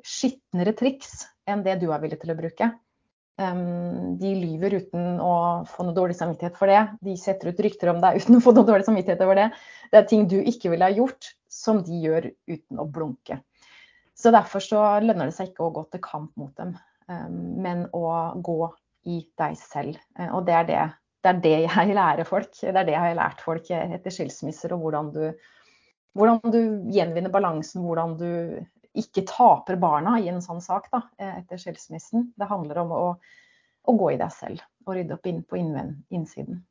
[0.07, 2.71] skitnere triks enn det du er villig til å bruke.
[4.23, 5.33] De lyver uten å
[5.67, 6.83] få noe dårlig samvittighet for det.
[7.03, 9.49] De setter ut rykter om deg uten å få noe dårlig samvittighet over det.
[9.91, 13.41] Det er ting du ikke ville ha gjort, som de gjør uten å blunke.
[14.15, 16.77] Så derfor så lønner det seg ikke å gå til kamp mot dem,
[17.09, 18.05] men å
[18.45, 18.59] gå
[19.11, 19.97] i deg selv.
[20.19, 20.83] Eh, og det er det,
[21.23, 22.53] det er det, jeg lærer folk.
[22.61, 25.25] Det er det jeg har lært folk etter skilsmisser, og hvordan du,
[26.19, 26.61] hvordan du
[26.95, 27.83] gjenvinner balansen.
[27.87, 28.31] Hvordan du
[28.99, 32.31] ikke taper barna i en sånn sak da, eh, etter skilsmissen.
[32.37, 33.05] Det handler om å,
[33.89, 36.63] å gå i deg selv og rydde opp inn på innsiden.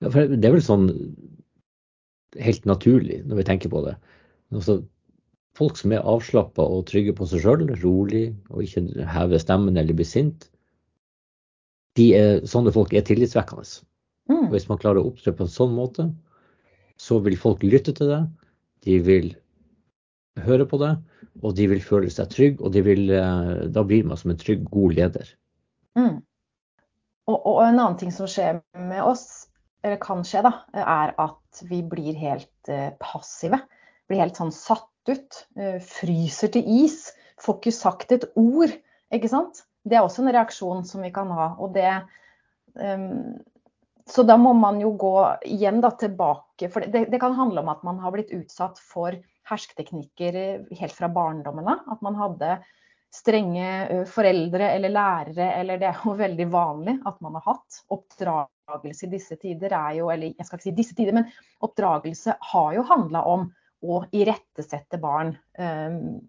[0.00, 0.88] Ja, det er vel sånn
[2.40, 3.96] helt naturlig når vi tenker på det.
[4.54, 4.80] Altså,
[5.58, 9.96] folk som er avslappa og trygge på seg sjøl, rolig og ikke hever stemmen eller
[9.96, 10.48] blir sint,
[11.98, 13.66] de er, sånne folk er tillitsvekkende.
[14.30, 14.48] Mm.
[14.52, 16.06] Hvis man klarer å opptre på en sånn måte,
[17.00, 18.28] så vil folk lytte til deg.
[18.86, 19.32] De vil
[20.38, 20.94] høre på det,
[21.42, 22.64] og de vil føle seg trygge.
[22.64, 25.32] Og vil, eh, da blir man som en trygg, god leder.
[25.98, 26.20] Mm.
[27.30, 29.48] Og, og, en annen ting som skjer med oss,
[29.84, 33.62] eller kan skje, da, er at vi blir helt uh, passive.
[34.10, 35.42] Blir helt sånn satt ut.
[35.56, 37.14] Uh, fryser til is.
[37.40, 38.74] Får ikke sagt et ord.
[39.14, 39.64] Ikke sant?
[39.88, 41.54] Det er også en reaksjon som vi kan ha.
[41.62, 41.88] Og det,
[42.76, 43.38] um,
[44.10, 45.14] så da må man jo gå
[45.46, 46.70] igjen da, tilbake.
[46.72, 49.16] For det, det, kan handle om at man har blitt utsatt for
[49.50, 50.38] hersketeknikker
[50.78, 51.84] helt fra barndommen av.
[51.94, 52.58] At man hadde
[53.10, 57.80] strenge foreldre eller lærere, eller det er jo veldig vanlig at man har hatt.
[57.90, 61.30] Oppdragelse i disse tider er jo, eller jeg skal ikke si disse tider, men
[61.66, 63.48] oppdragelse har jo handla om
[63.80, 65.34] å irettesette barn.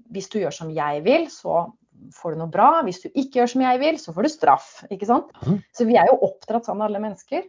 [0.09, 1.67] Hvis du gjør som jeg vil, så
[2.15, 2.69] får du noe bra.
[2.87, 4.69] Hvis du ikke gjør som jeg vil, så får du straff.
[4.89, 5.33] ikke sant?
[5.45, 5.59] Mm.
[5.75, 7.45] Så vi er jo oppdratt sånn alle mennesker.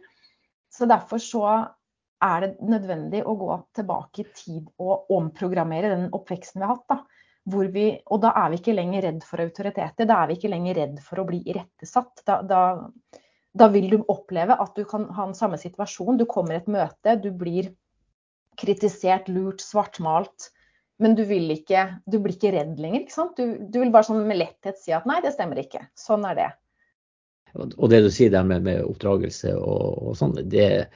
[0.73, 1.43] Så derfor så
[2.23, 6.87] er det nødvendig å gå tilbake i tid og omprogrammere den oppveksten vi har hatt.
[6.89, 6.99] da.
[7.73, 10.07] Vi, og da er vi ikke lenger redd for autoriteter.
[10.07, 12.23] Da er vi ikke lenger redd for å bli irettesatt.
[12.25, 12.61] Da, da,
[13.51, 16.17] da vil du oppleve at du kan ha den samme situasjon.
[16.21, 17.73] Du kommer i et møte, du blir
[18.61, 20.53] kritisert, lurt, svartmalt
[21.01, 23.07] men du ikke, du blir ikke redd lenger.
[23.37, 25.87] Du, du, vil bare sånn med letthet si at nei, det stemmer ikke.
[25.97, 26.49] Sånn er det.
[27.53, 30.87] Og det du sier der med, med oppdragelse og, og sånn, det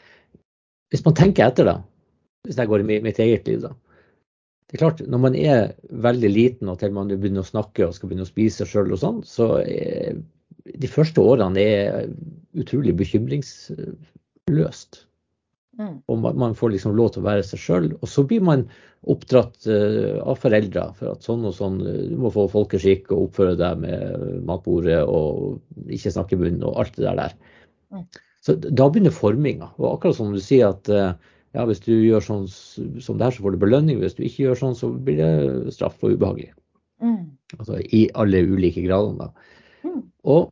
[0.91, 1.75] Hvis man tenker etter, da,
[2.47, 3.71] hvis jeg går i mitt eget liv, da.
[4.67, 5.59] Det er klart, Når man er
[5.91, 8.99] veldig liten og til man begynner å snakke og skal begynne å spise sjøl og
[9.03, 10.07] sånn, så er,
[10.67, 12.09] de første årene er
[12.57, 14.91] utrolig bekymringsløst.
[15.77, 15.97] Mm.
[16.09, 17.89] Og man får liksom lov til å være seg sjøl.
[18.01, 18.65] Og så blir man
[19.07, 23.27] oppdratt uh, av foreldre for at sånn og sånn, eh, du må få folkeskikk og
[23.27, 25.59] oppføre deg med matbordet og
[25.93, 27.21] ikke snakke i munnen og alt det der.
[27.21, 27.37] der.
[27.93, 28.07] Mm.
[28.47, 29.69] Så da begynner forminga.
[29.77, 31.13] Og akkurat som du sier at uh,
[31.55, 34.01] ja, hvis du gjør sånn som det her, så får du belønning.
[34.01, 36.51] Hvis du ikke gjør sånn, så blir det straff og ubehagelig.
[37.05, 37.37] Mm.
[37.59, 39.29] Altså i alle ulike gradene.
[39.85, 40.01] Mm.
[40.25, 40.49] Og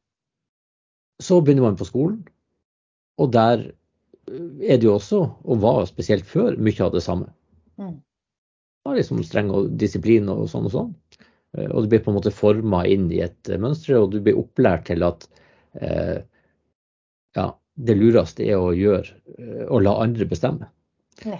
[1.23, 2.21] så begynner man på skolen,
[3.21, 3.69] og der
[4.29, 7.29] er det jo også, og var spesielt før, mye av det samme.
[7.77, 7.97] Mm.
[7.99, 10.91] Det var liksom streng og disiplin og sånn og sånn.
[11.57, 14.39] Eh, og du blir på en måte forma inn i et mønster, og du blir
[14.39, 15.27] opplært til at
[15.81, 16.19] eh,
[17.37, 20.69] ja, det lureste er å gjøre, eh, å la andre bestemme.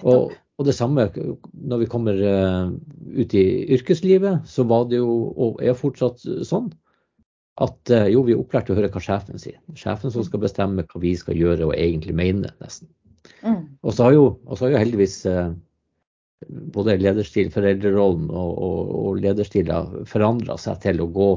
[0.01, 3.45] Og, og, det samme når vi kommer ut i
[3.75, 6.69] yrkeslivet, så var det jo, og er fortsatt sånn,
[7.63, 9.59] at uh, jo, vi er opplært til å høre hva sjefen sier.
[9.79, 12.89] Sjefen som skal bestemme hva vi skal gjøre og egentlig mene, nesten.
[13.45, 13.61] Mm.
[13.85, 15.53] Og så har jo, har jo heldigvis eh,
[16.73, 21.29] både lederstil, foreldrerollen og, og, og lederstiler forandra seg til å gå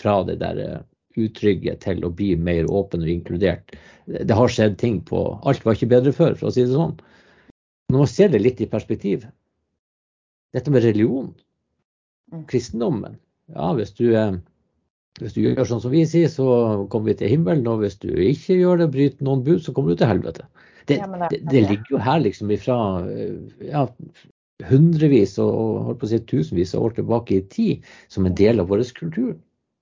[0.00, 0.82] fra det der
[1.18, 3.74] utrygge til å bli mer åpen og inkludert.
[4.06, 6.96] Det har skjedd ting på Alt var ikke bedre før, for å si det sånn.
[7.90, 9.26] Når man ser det litt i perspektiv,
[10.54, 11.32] dette med religion,
[12.32, 12.46] mm.
[12.50, 13.18] kristendommen
[13.50, 14.36] ja, hvis du, eh,
[15.18, 16.46] hvis du, gjør sånn som vi sier, så
[16.92, 17.66] kommer vi til himmelen.
[17.68, 20.46] Og hvis du ikke gjør det, bryter noen bud, så kommer du til helvete.
[20.88, 22.76] Det, ja, det, det ligger jo her liksom ifra
[23.10, 23.84] eh, ja,
[24.70, 28.62] hundrevis og, og på å si, tusenvis av år tilbake i tid som en del
[28.62, 29.34] av vår kultur.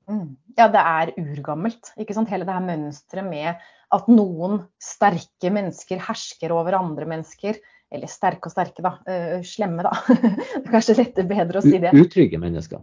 [0.09, 0.37] Mm.
[0.59, 1.93] Ja, det er urgammelt.
[2.01, 2.31] ikke sant?
[2.33, 7.61] Hele det her mønsteret med at noen sterke mennesker hersker over andre mennesker.
[7.95, 8.97] Eller sterke og sterke, da.
[9.09, 9.95] Uh, slemme, da.
[10.09, 11.95] det er kanskje lettere bedre å si det.
[11.97, 12.83] Utrygge mennesker?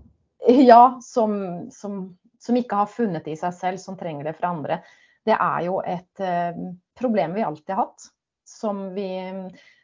[0.66, 1.36] Ja, som,
[1.74, 4.80] som, som, ikke har funnet det i seg selv, som trenger det fra andre.
[5.26, 6.60] Det er jo et uh,
[6.98, 8.10] problem vi alltid har hatt.
[8.46, 9.10] Som, vi,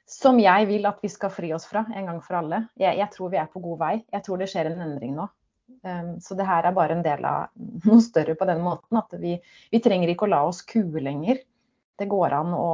[0.05, 2.65] som jeg vil at vi skal fri oss fra en gang for alle.
[2.77, 3.93] Jeg, jeg tror vi er på god vei.
[4.13, 5.29] Jeg tror det skjer en endring nå.
[5.81, 7.49] Um, så det her er bare en del av
[7.87, 9.37] noe større på den måten at vi,
[9.71, 11.41] vi trenger ikke å la oss kue lenger
[12.01, 12.71] det går an å,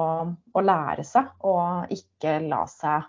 [0.55, 3.07] å lære seg og ikke la seg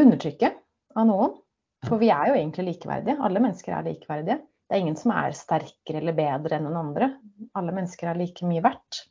[0.00, 0.50] undertrykke
[0.98, 1.36] av noen.
[1.84, 3.20] For vi er jo egentlig likeverdige.
[3.22, 4.38] Alle mennesker er likeverdige.
[4.74, 7.06] Det er ingen som er sterkere eller bedre enn den andre.
[7.54, 9.04] Alle mennesker er like mye verdt.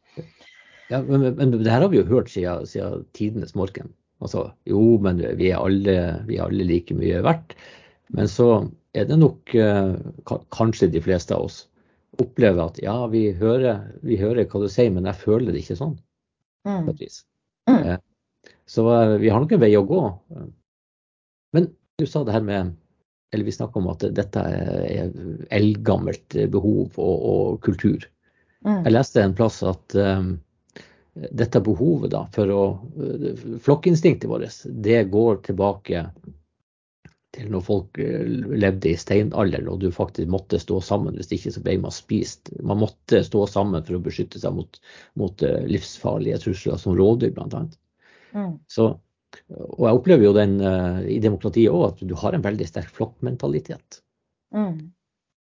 [0.92, 3.94] Ja, men, men det her har vi jo hørt siden, siden tidenes morgen.
[4.20, 5.96] Altså, jo, men vi er, alle,
[6.28, 7.56] vi er alle like mye verdt.
[8.12, 8.50] Men så
[8.92, 9.96] er det nok eh,
[10.52, 11.62] kanskje de fleste av oss
[12.20, 15.80] opplever at ja, vi hører, vi hører hva du sier, men jeg føler det ikke
[15.80, 15.96] sånn
[16.64, 16.86] Mm.
[17.68, 17.80] Mm.
[17.84, 17.98] Eh,
[18.72, 19.98] så eh, vi har nok en vei å gå.
[21.56, 21.66] Men
[22.00, 22.70] du sa det her med
[23.34, 25.10] Eller vi snakker om at dette er
[25.54, 28.06] eldgammelt behov og, og kultur.
[28.64, 28.84] Mm.
[28.86, 30.36] Jeg leste en plass at um,
[31.14, 32.62] dette behovet da, for å
[33.66, 36.06] Flokkinstinktet vårt, det går tilbake
[37.34, 38.26] til når folk eh,
[38.62, 41.18] levde i steinalderen og du faktisk måtte stå sammen.
[41.18, 42.52] Hvis ikke så ble man spist.
[42.62, 44.80] Man måtte stå sammen for å beskytte seg mot,
[45.20, 47.66] mot eh, livsfarlige trusler som rovdyr bl.a.
[48.34, 48.60] Mm.
[49.54, 52.92] Og jeg opplever jo den eh, i demokratiet òg at du har en veldig sterk
[52.94, 54.02] flokkmentalitet.
[54.54, 54.92] Mm.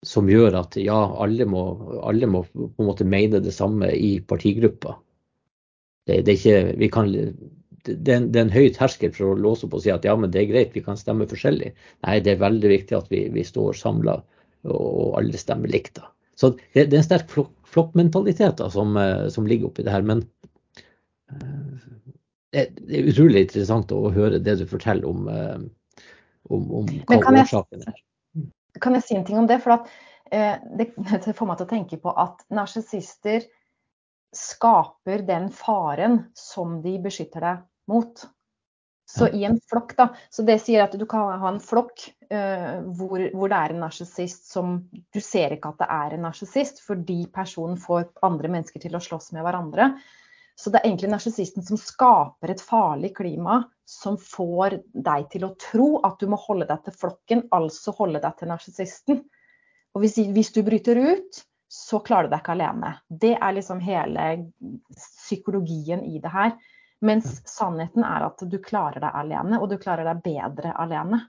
[0.04, 1.64] Som gjør at ja, alle må,
[2.04, 4.98] alle må, på en måte mene det samme i partigruppa.
[6.04, 7.34] Det, det er ikke, vi kan det
[7.84, 10.40] det er, en, høy terskel for å låse opp og si at ja, men det
[10.40, 11.74] er greit, vi kan stemme forskjellig.
[12.06, 14.16] Nei, det er veldig viktig at vi, vi står samla
[14.64, 15.98] og alle stemmer likt.
[16.00, 16.08] da.
[16.40, 19.92] Så det, det er en sterk flok, flokkmentalitet da, som, eh, som, ligger oppi det
[19.92, 20.06] her.
[20.06, 20.24] Men
[21.30, 21.84] uh,
[22.54, 26.04] det, er utrolig interessant å høre det du forteller om, uh,
[26.50, 28.00] om, om hva årsaken er.
[28.82, 29.60] Kan jeg si en ting om det?
[29.62, 29.90] For at,
[30.34, 30.90] eh, det,
[31.26, 33.46] det får meg til å tenke på at narsissister
[34.34, 38.24] skaper den faren som de beskytter deg mot.
[39.06, 40.08] Så i en flokk, da.
[40.32, 43.82] Så det sier at du kan ha en flokk eh, hvor, hvor, det er en
[43.84, 44.78] narsissist som
[45.12, 49.02] Du ser ikke at det er en narsissist fordi personen får andre mennesker til å
[49.04, 49.92] slåss med hverandre.
[50.54, 55.54] Så det er egentlig narsissisten som skaper et farlig klima som får deg til å
[55.60, 59.24] tro at du må holde deg til flokken, altså holde deg til narsissisten.
[59.94, 62.94] Og hvis, hvis, du bryter ut, så klarer du deg ikke alene.
[63.10, 64.28] Det er liksom hele
[64.94, 66.54] psykologien i det her.
[67.04, 71.20] Mens sannheten er at du klarer deg alene, og du klarer deg bedre alene.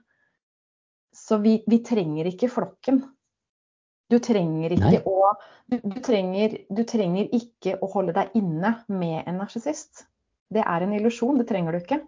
[1.16, 3.02] Så vi, vi trenger ikke flokken.
[4.12, 5.32] Du trenger ikke å
[5.66, 10.04] du, du, trenger, du, trenger, ikke å holde deg inne med en narsissist.
[10.52, 11.98] Det er en illusjon, det trenger du ikke.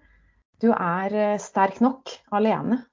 [0.62, 2.84] Du er eh, sterk nok alene.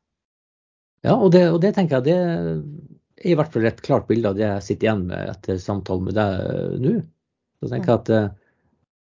[1.06, 4.32] Ja, og det, og det tenker jeg det er i hvert fall et klart bilde
[4.32, 6.96] av det jeg sitter igjen med etter samtalen med deg eh, nå.
[7.62, 8.34] Så tenker jeg at uh,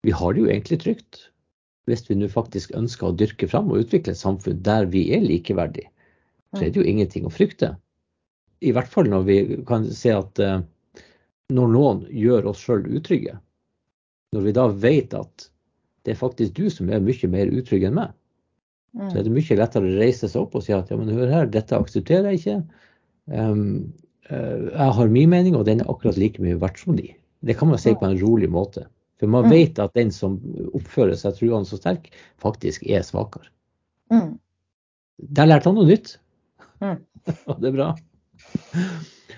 [0.06, 1.26] vi har det jo egentlig trygt
[1.89, 5.22] hvis vi nå faktisk ønsker å dyrke fram og utvikle et samfunn der vi er
[5.22, 5.91] likeverdige,
[6.56, 7.76] så er det jo ingenting å frykte.
[8.65, 10.60] I hvert fall når vi kan se at uh,
[11.54, 13.38] når noen gjør oss sjøl utrygge,
[14.36, 15.49] når vi da vet at
[16.06, 18.13] det er faktisk du som er mye mer utrygg enn meg,
[18.97, 19.10] mm.
[19.10, 21.32] så er det mye lettere å reise seg opp og si at ja, men hør
[21.32, 22.58] her, dette aksepterer jeg ikke.
[23.34, 23.63] Um,
[24.30, 27.10] uh, jeg har min mening, og den er akkurat like mye verdt som de.
[27.45, 28.88] Det kan man si på en rolig måte.
[29.21, 29.54] For man mm.
[29.54, 30.38] vet at den som
[30.75, 32.10] oppfører seg truende så sterk,
[32.41, 33.47] faktisk er svakere.
[34.13, 34.36] Mm.
[35.38, 36.17] Der lærte han noe nytt.
[36.84, 36.99] Mm.
[37.49, 37.93] Og det er bra.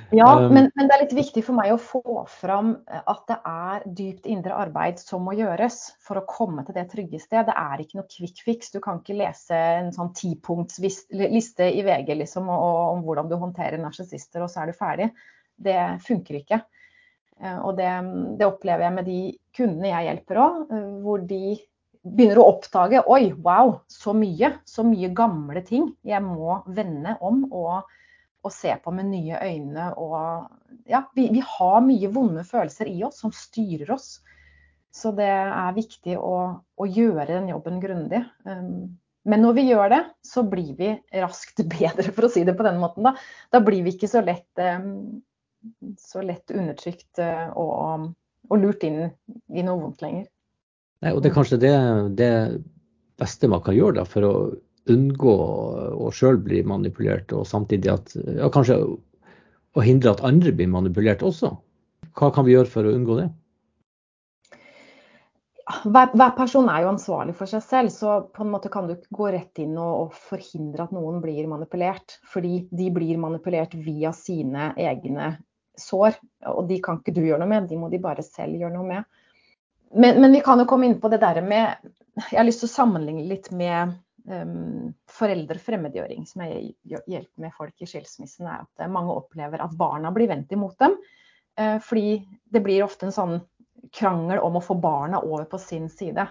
[0.10, 3.26] Ja, um, men, men, det er litt viktig for meg å få fram eh, at
[3.28, 7.50] det er dypt indre arbeid som må gjøres for å komme til det trygge sted.
[7.50, 8.72] Det er ikke noe quick fix.
[8.72, 14.46] Du kan ikke lese en sånn tipunktsliste i VG liksom, om hvordan du håndterer narsissister,
[14.46, 15.10] og så er du ferdig.
[15.58, 16.62] Det funker ikke.
[17.44, 17.92] Eh, og det,
[18.40, 19.22] det opplever jeg med de
[19.60, 21.58] kundene jeg hjelper òg, eh, hvor de
[22.08, 24.56] begynner å oppdage Oi, wow, så mye.
[24.64, 27.44] Så mye gamle ting jeg må vende om.
[27.52, 27.84] og
[28.48, 29.90] å se på med nye øyne.
[30.00, 34.18] Og ja, vi, vi, har mye vonde følelser i oss som styrer oss.
[34.94, 38.24] Så det er viktig å, å gjøre den jobben grundig.
[38.48, 42.56] Um, men når vi gjør det, så blir vi raskt bedre, for å si det
[42.58, 43.06] på den måten.
[43.06, 43.14] Da,
[43.54, 45.20] da blir vi ikke så lett, um,
[46.02, 48.10] så lett undertrykt uh, og,
[48.48, 49.04] og, lurt inn
[49.54, 50.26] i noe vondt lenger.
[51.06, 51.76] Nei, og det er kanskje det,
[52.18, 52.32] det
[53.22, 54.34] beste man kan gjøre da, for å
[54.94, 55.36] unngå
[55.98, 58.80] å sjøl bli manipulert, og samtidig at ja, kanskje
[59.78, 61.54] å hindre at andre blir manipulert også.
[62.18, 63.28] Hva kan vi gjøre for å unngå det?
[65.68, 68.94] Hver, hver, person er jo ansvarlig for seg selv, så på en måte kan du
[68.96, 72.16] ikke gå rett inn og, og, forhindre at noen blir manipulert.
[72.32, 75.34] Fordi de blir manipulert via sine egne
[75.78, 76.16] sår,
[76.54, 78.88] og de kan ikke du gjøre noe med, de må de bare selv gjøre noe
[78.88, 79.20] med.
[79.94, 81.78] Men, men vi kan jo komme inn på det der med
[82.18, 83.94] Jeg har lyst til å sammenligne litt med
[84.28, 90.12] um, foreldrefremmedgjøring som jeg hjelper med folk i skilsmissen, er at mange opplever at barna
[90.16, 90.98] blir vendt imot dem.
[91.58, 92.20] Uh, fordi
[92.54, 93.40] det blir ofte en sånn
[93.96, 96.28] krangel om å få barna over på sin side.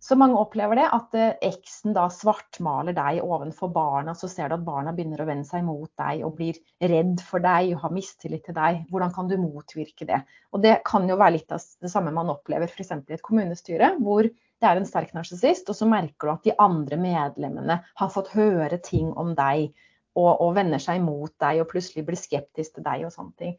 [0.00, 4.14] Så mange opplever det, at eh, eksen da svartmaler deg ovenfor barna.
[4.16, 7.44] Så ser du at barna begynner å vende seg mot deg og blir redd for
[7.44, 8.86] deg og har mistillit til deg.
[8.88, 10.22] Hvordan kan du motvirke det?
[10.56, 12.94] Og det kan jo være litt av det samme man opplever f.eks.
[12.96, 16.56] i et kommunestyre, hvor det er en sterk narsissist, og så merker du at de
[16.60, 19.68] andre medlemmene har fått høre ting om deg
[20.16, 23.54] og, og, vender seg mot deg og plutselig blir skeptisk til deg og sånne ting.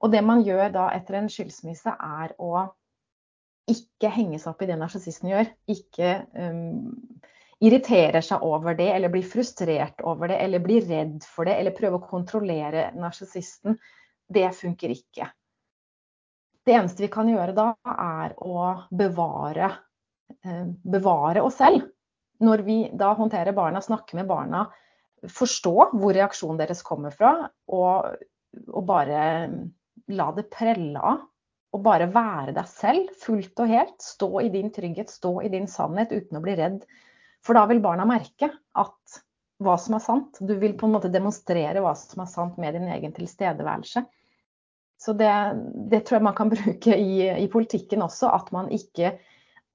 [0.00, 2.68] Og det man gjør da etter en skilsmisse, er å
[3.72, 5.50] ikke henge seg opp i det narsissisten gjør.
[5.72, 6.92] Ikke um,
[7.62, 11.76] irritere seg over det, eller bli frustrert over det, eller bli redd for det, eller
[11.76, 13.78] prøve å kontrollere narsissisten.
[14.30, 15.28] Det funker ikke.
[16.66, 19.72] Det eneste vi kan gjøre da, er å bevare
[20.44, 21.88] Eh, bevare oss selv.
[22.40, 24.64] Når vi da håndterer barna, snakker med barna,
[25.28, 27.34] forstå hvor reaksjonen deres kommer fra,
[27.68, 28.14] og,
[28.70, 29.24] og bare
[30.10, 31.26] la det prelle av.
[31.70, 33.96] Og bare være deg selv fullt og helt.
[34.02, 36.80] Stå i din trygghet, stå i din sannhet uten å bli redd.
[37.46, 39.20] For da vil barna merke at
[39.60, 40.40] hva som er sant.
[40.40, 44.02] Du vil på en måte demonstrere hva som er sant med din egen tilstedeværelse.
[45.00, 45.30] Så det,
[45.92, 48.32] det tror jeg man kan bruke i, i politikken også.
[48.34, 49.14] At man ikke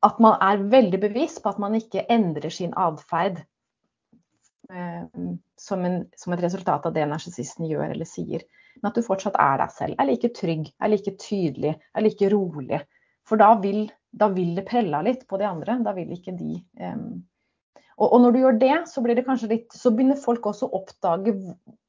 [0.06, 3.42] at man er veldig bevisst på at man ikke endrer sin atferd
[4.72, 5.04] eh,
[5.60, 5.86] som,
[6.18, 8.46] som, et resultat av det narsissisten gjør eller sier.
[8.82, 10.00] Men at du fortsatt er deg selv.
[10.00, 12.82] Er like trygg, er like tydelig, er like rolig.
[13.26, 15.80] For da vil, da vil det prelle litt på de andre.
[15.86, 17.24] Da vil ikke de um...
[17.96, 20.82] og, og, når du gjør det, så blir det litt Så begynner folk også å
[20.82, 21.34] oppdage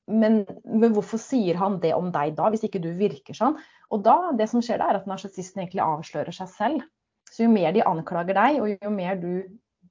[0.06, 3.56] men, men, hvorfor sier han det om deg da, hvis ikke du virker sånn?
[3.90, 6.84] Og da, det som skjer da, er at narsissisten egentlig avslører seg selv.
[7.30, 9.30] Så jo mer de anklager deg, og jo mer du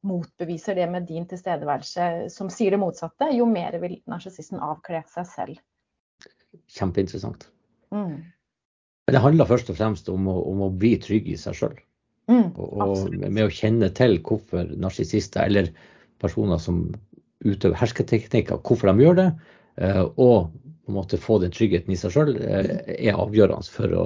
[0.06, 5.28] motbeviser det med din tilstedeværelse som sier det motsatte, jo mer vil narsissisten avkle seg
[5.32, 5.60] selv.
[6.72, 7.48] Kjempeinteressant.
[7.94, 8.22] Mm.
[9.06, 11.76] Men det handler først og fremst om å, om å bli trygg i seg sjøl.
[12.32, 15.70] Mm, og, og med å kjenne til hvorfor narsissister eller
[16.22, 16.88] personer som
[17.46, 19.28] utøver hersketeknikker, hvorfor de gjør det,
[19.78, 20.54] eh, og
[20.86, 24.06] på en måte få den tryggheten i seg sjøl, eh, er avgjørende for å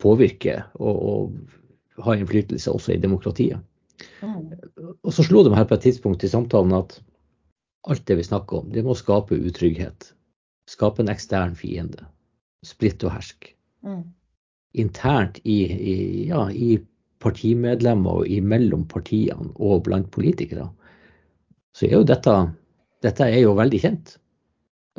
[0.00, 3.60] påvirke og, og ha innflytelse også i demokratiet.
[4.22, 6.96] Og så slo det meg her på et tidspunkt i samtalen at
[7.90, 10.12] alt det vi snakker om, det må skape utrygghet.
[10.70, 12.06] Skape en ekstern fiende.
[12.66, 13.50] Splitt og hersk.
[13.86, 14.02] Mm.
[14.80, 15.96] Internt i, i,
[16.28, 16.76] ja, i
[17.20, 20.68] partimedlemmer og imellom partiene og blant politikere,
[21.76, 22.36] så er jo dette,
[23.04, 24.14] dette er jo veldig kjent.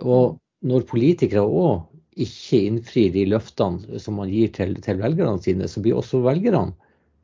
[0.01, 1.87] Og når politikere òg
[2.21, 6.73] ikke innfrir de løftene som man gir til, til velgerne sine, så blir også velgerne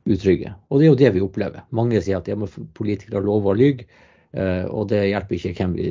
[0.08, 0.54] utrygge.
[0.68, 1.64] Og det er jo det vi opplever.
[1.74, 2.36] Mange sier at ja,
[2.78, 4.04] politikere lover og lyver.
[4.36, 5.88] Eh, og det hjelper ikke hvem vi,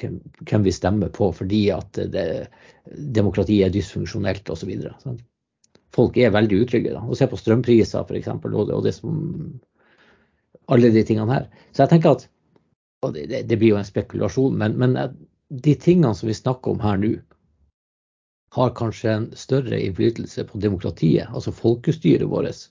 [0.00, 2.26] hvem, vi stemmer på fordi at det,
[2.88, 4.72] demokratiet er dysfunksjonelt osv.
[5.92, 6.94] folk er veldig utrygge.
[6.96, 7.02] Da.
[7.04, 8.28] Og se på strømpriser f.eks.
[8.28, 9.20] Og, og det som
[10.72, 11.50] alle de tingene her.
[11.72, 12.28] Så jeg tenker at
[13.12, 14.96] det, det blir jo en spekulasjon, men, men,
[15.52, 17.16] de tingene som vi snakker om her nå,
[18.54, 22.68] har kanskje en større innflytelse på demokratiet, altså folkestyret vårt,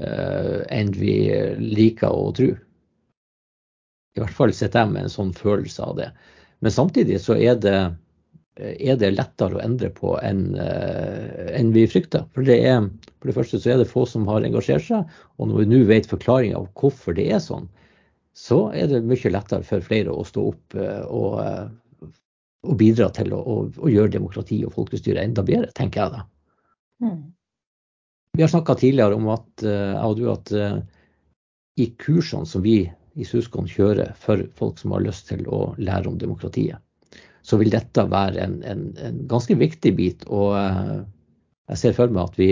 [0.00, 1.16] enn vi
[1.60, 2.52] liker å tro.
[4.16, 6.08] I hvert fall sitter jeg med en sånn følelse av det.
[6.62, 7.78] Men samtidig så er det,
[8.60, 12.26] er det lettere å endre på enn eh, en vi frykter.
[12.36, 12.84] For det, er,
[13.18, 15.80] for det første så er det få som har engasjert seg, og når vi nå
[15.88, 17.70] vet forklaringa av hvorfor det er sånn,
[18.38, 22.12] så er det mye lettere for flere å stå opp eh, og, eh,
[22.68, 26.26] og bidra til å, å, å, gjøre demokrati og folkestyre enda bedre, tenker jeg da.
[27.02, 27.22] Mm.
[28.32, 30.52] Vi har snakka tidligere om at, jeg og du, at
[31.76, 32.78] i kursene som vi
[33.20, 36.80] i Suskon kjører for folk som har lyst til å lære om demokratiet,
[37.42, 40.26] så vil dette være en, en, en ganske viktig bit.
[40.30, 41.00] Og eh,
[41.72, 42.50] jeg ser for meg at vi,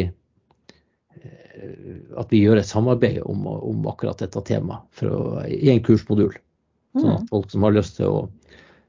[1.20, 6.34] eh, at vi gjør et samarbeid om, om akkurat dette temaet å, i en kursmodul.
[6.98, 7.30] Sånn at mm.
[7.30, 8.20] folk som har lyst til å,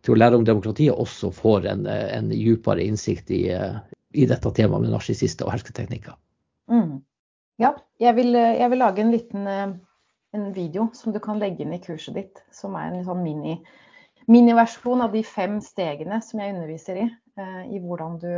[0.02, 4.88] til å lære om demokratiet, også får en, en dypere innsikt i, i, dette temaet
[4.88, 6.18] med narsissister og hersketeknikker.
[6.70, 7.00] Mm.
[7.62, 9.74] Ja, jeg vil, jeg vil, lage en liten eh,
[10.32, 13.58] en video som du kan legge inn i kurset ditt, som er en sånn mini,
[14.32, 17.08] miniversjon av de fem stegene som jeg underviser i,
[17.38, 18.32] eh, i hvordan du,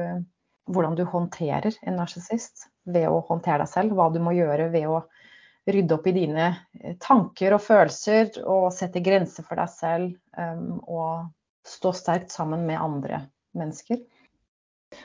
[0.73, 3.93] hvordan du håndterer en narsissist ved å håndtere deg selv.
[3.97, 5.03] Hva du må gjøre ved å
[5.69, 6.49] rydde opp i dine
[6.81, 10.17] eh, tanker og følelser og sette grenser for deg selv.
[10.33, 11.29] Um, og
[11.63, 13.21] stå sterkt sammen med andre
[13.55, 14.01] mennesker.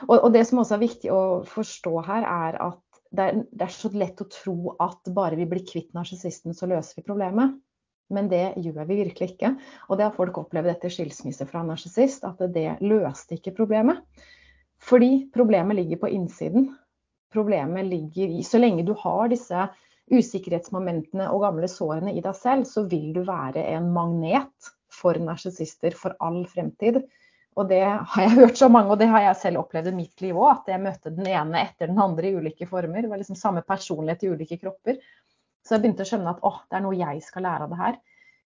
[0.07, 2.81] Og, og, det som også er viktig å forstå her, er at
[3.15, 6.69] det er, det er, så lett å tro at bare vi blir kvitt narsissisten, så
[6.69, 7.55] løser vi problemet.
[8.13, 9.53] Men det gjør vi virkelig ikke.
[9.89, 14.01] Og det har folk opplevd etter skilsmisse fra en narsissist, at det løste ikke problemet.
[14.81, 16.71] Fordi problemet ligger på innsiden.
[17.33, 19.67] Problemet ligger i Så lenge du har disse
[20.09, 25.93] usikkerhetsmomentene og gamle sårene i deg selv, så vil du være en magnet for narsissister
[25.97, 27.03] for all fremtid.
[27.57, 30.25] Og det har jeg hørt så mange, og det har jeg selv opplevd i mitt
[30.25, 30.51] liv òg.
[30.59, 33.01] At jeg møtte den ene etter den andre i ulike former.
[33.01, 34.99] Det var liksom samme personlighet i ulike kropper.
[35.65, 37.81] Så jeg begynte å skjønne at åh, det er noe jeg skal lære av det
[37.81, 37.97] her.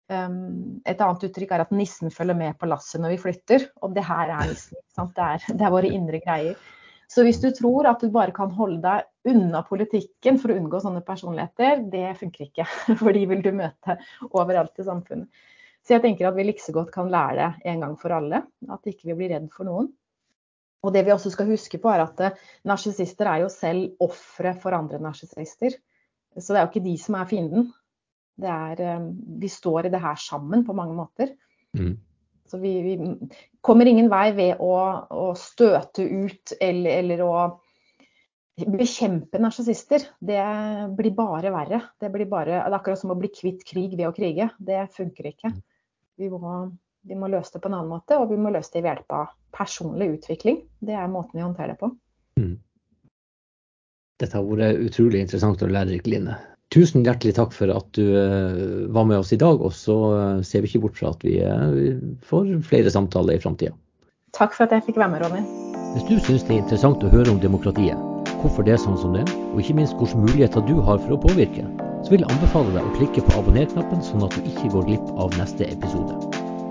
[0.09, 3.69] Um, et annet uttrykk er at nissen følger med på lasset når vi flytter.
[3.85, 4.81] Og det her er nissen.
[5.15, 6.59] Det er, det er våre indre greier.
[7.09, 10.81] Så hvis du tror at du bare kan holde deg unna politikken for å unngå
[10.83, 12.67] sånne personligheter, det funker ikke.
[13.01, 13.97] For de vil du møte
[14.29, 15.47] overalt i samfunnet.
[15.89, 18.43] Så jeg tenker at vi like godt kan lære det en gang for alle.
[18.69, 19.87] At ikke vi blir redd for noen.
[20.85, 22.35] Og det vi også skal huske på, er at eh,
[22.69, 25.73] narsissister er jo selv ofre for andre narsissister.
[26.37, 27.71] Så det er jo ikke de som er fienden.
[28.37, 29.07] Det er, eh,
[29.41, 31.33] vi står i det her sammen på mange måter.
[31.73, 31.95] Mm.
[32.53, 32.93] Så vi, vi,
[33.65, 34.75] kommer ingen vei ved å,
[35.09, 37.33] å støte ut eller, eller å
[38.77, 40.05] bekjempe narsissister.
[40.21, 40.45] Det
[41.01, 41.81] blir bare verre.
[41.97, 44.51] Det, blir bare, det er akkurat som å bli kvitt krig ved å krige.
[44.61, 45.53] Det funker ikke.
[46.19, 46.53] Vi må,
[47.07, 49.13] vi må, løse det på en annen måte, og vi må løse det ved hjelp
[49.15, 50.61] av personlig utvikling.
[50.83, 51.93] Det er måten vi håndterer det på.
[52.39, 52.57] Mm.
[54.19, 56.35] Dette har vært utrolig interessant og lærerikt, Line.
[56.75, 59.63] Tusen hjertelig takk for at du uh, var med oss i dag.
[59.63, 63.41] Og så uh, ser vi ikke bort fra at vi uh, får flere samtaler i
[63.41, 63.73] framtida.
[64.35, 65.41] Takk for at jeg fikk være med, Ronny.
[65.95, 67.97] Hvis du syns det er interessant å høre om demokratiet,
[68.43, 71.15] hvorfor det er sånn som det er, og ikke minst hvilke muligheter du har for
[71.15, 71.63] å påvirke,
[72.03, 75.09] så vil jeg anbefale deg å klikke på abonner-knappen, sånn at du ikke går glipp
[75.19, 76.17] av neste episode.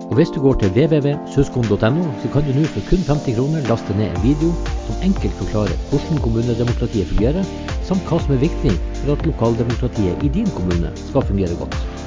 [0.09, 3.97] Og hvis du går til www.suskon.no, så kan du nå for kun 50 kroner laste
[3.99, 4.55] ned en video
[4.87, 7.45] som enkelt forklarer hvordan kommunedemokratiet fungerer,
[7.85, 8.73] samt hva som er viktig
[9.03, 11.98] for at lokaldemokratiet i din kommune skal fungere godt.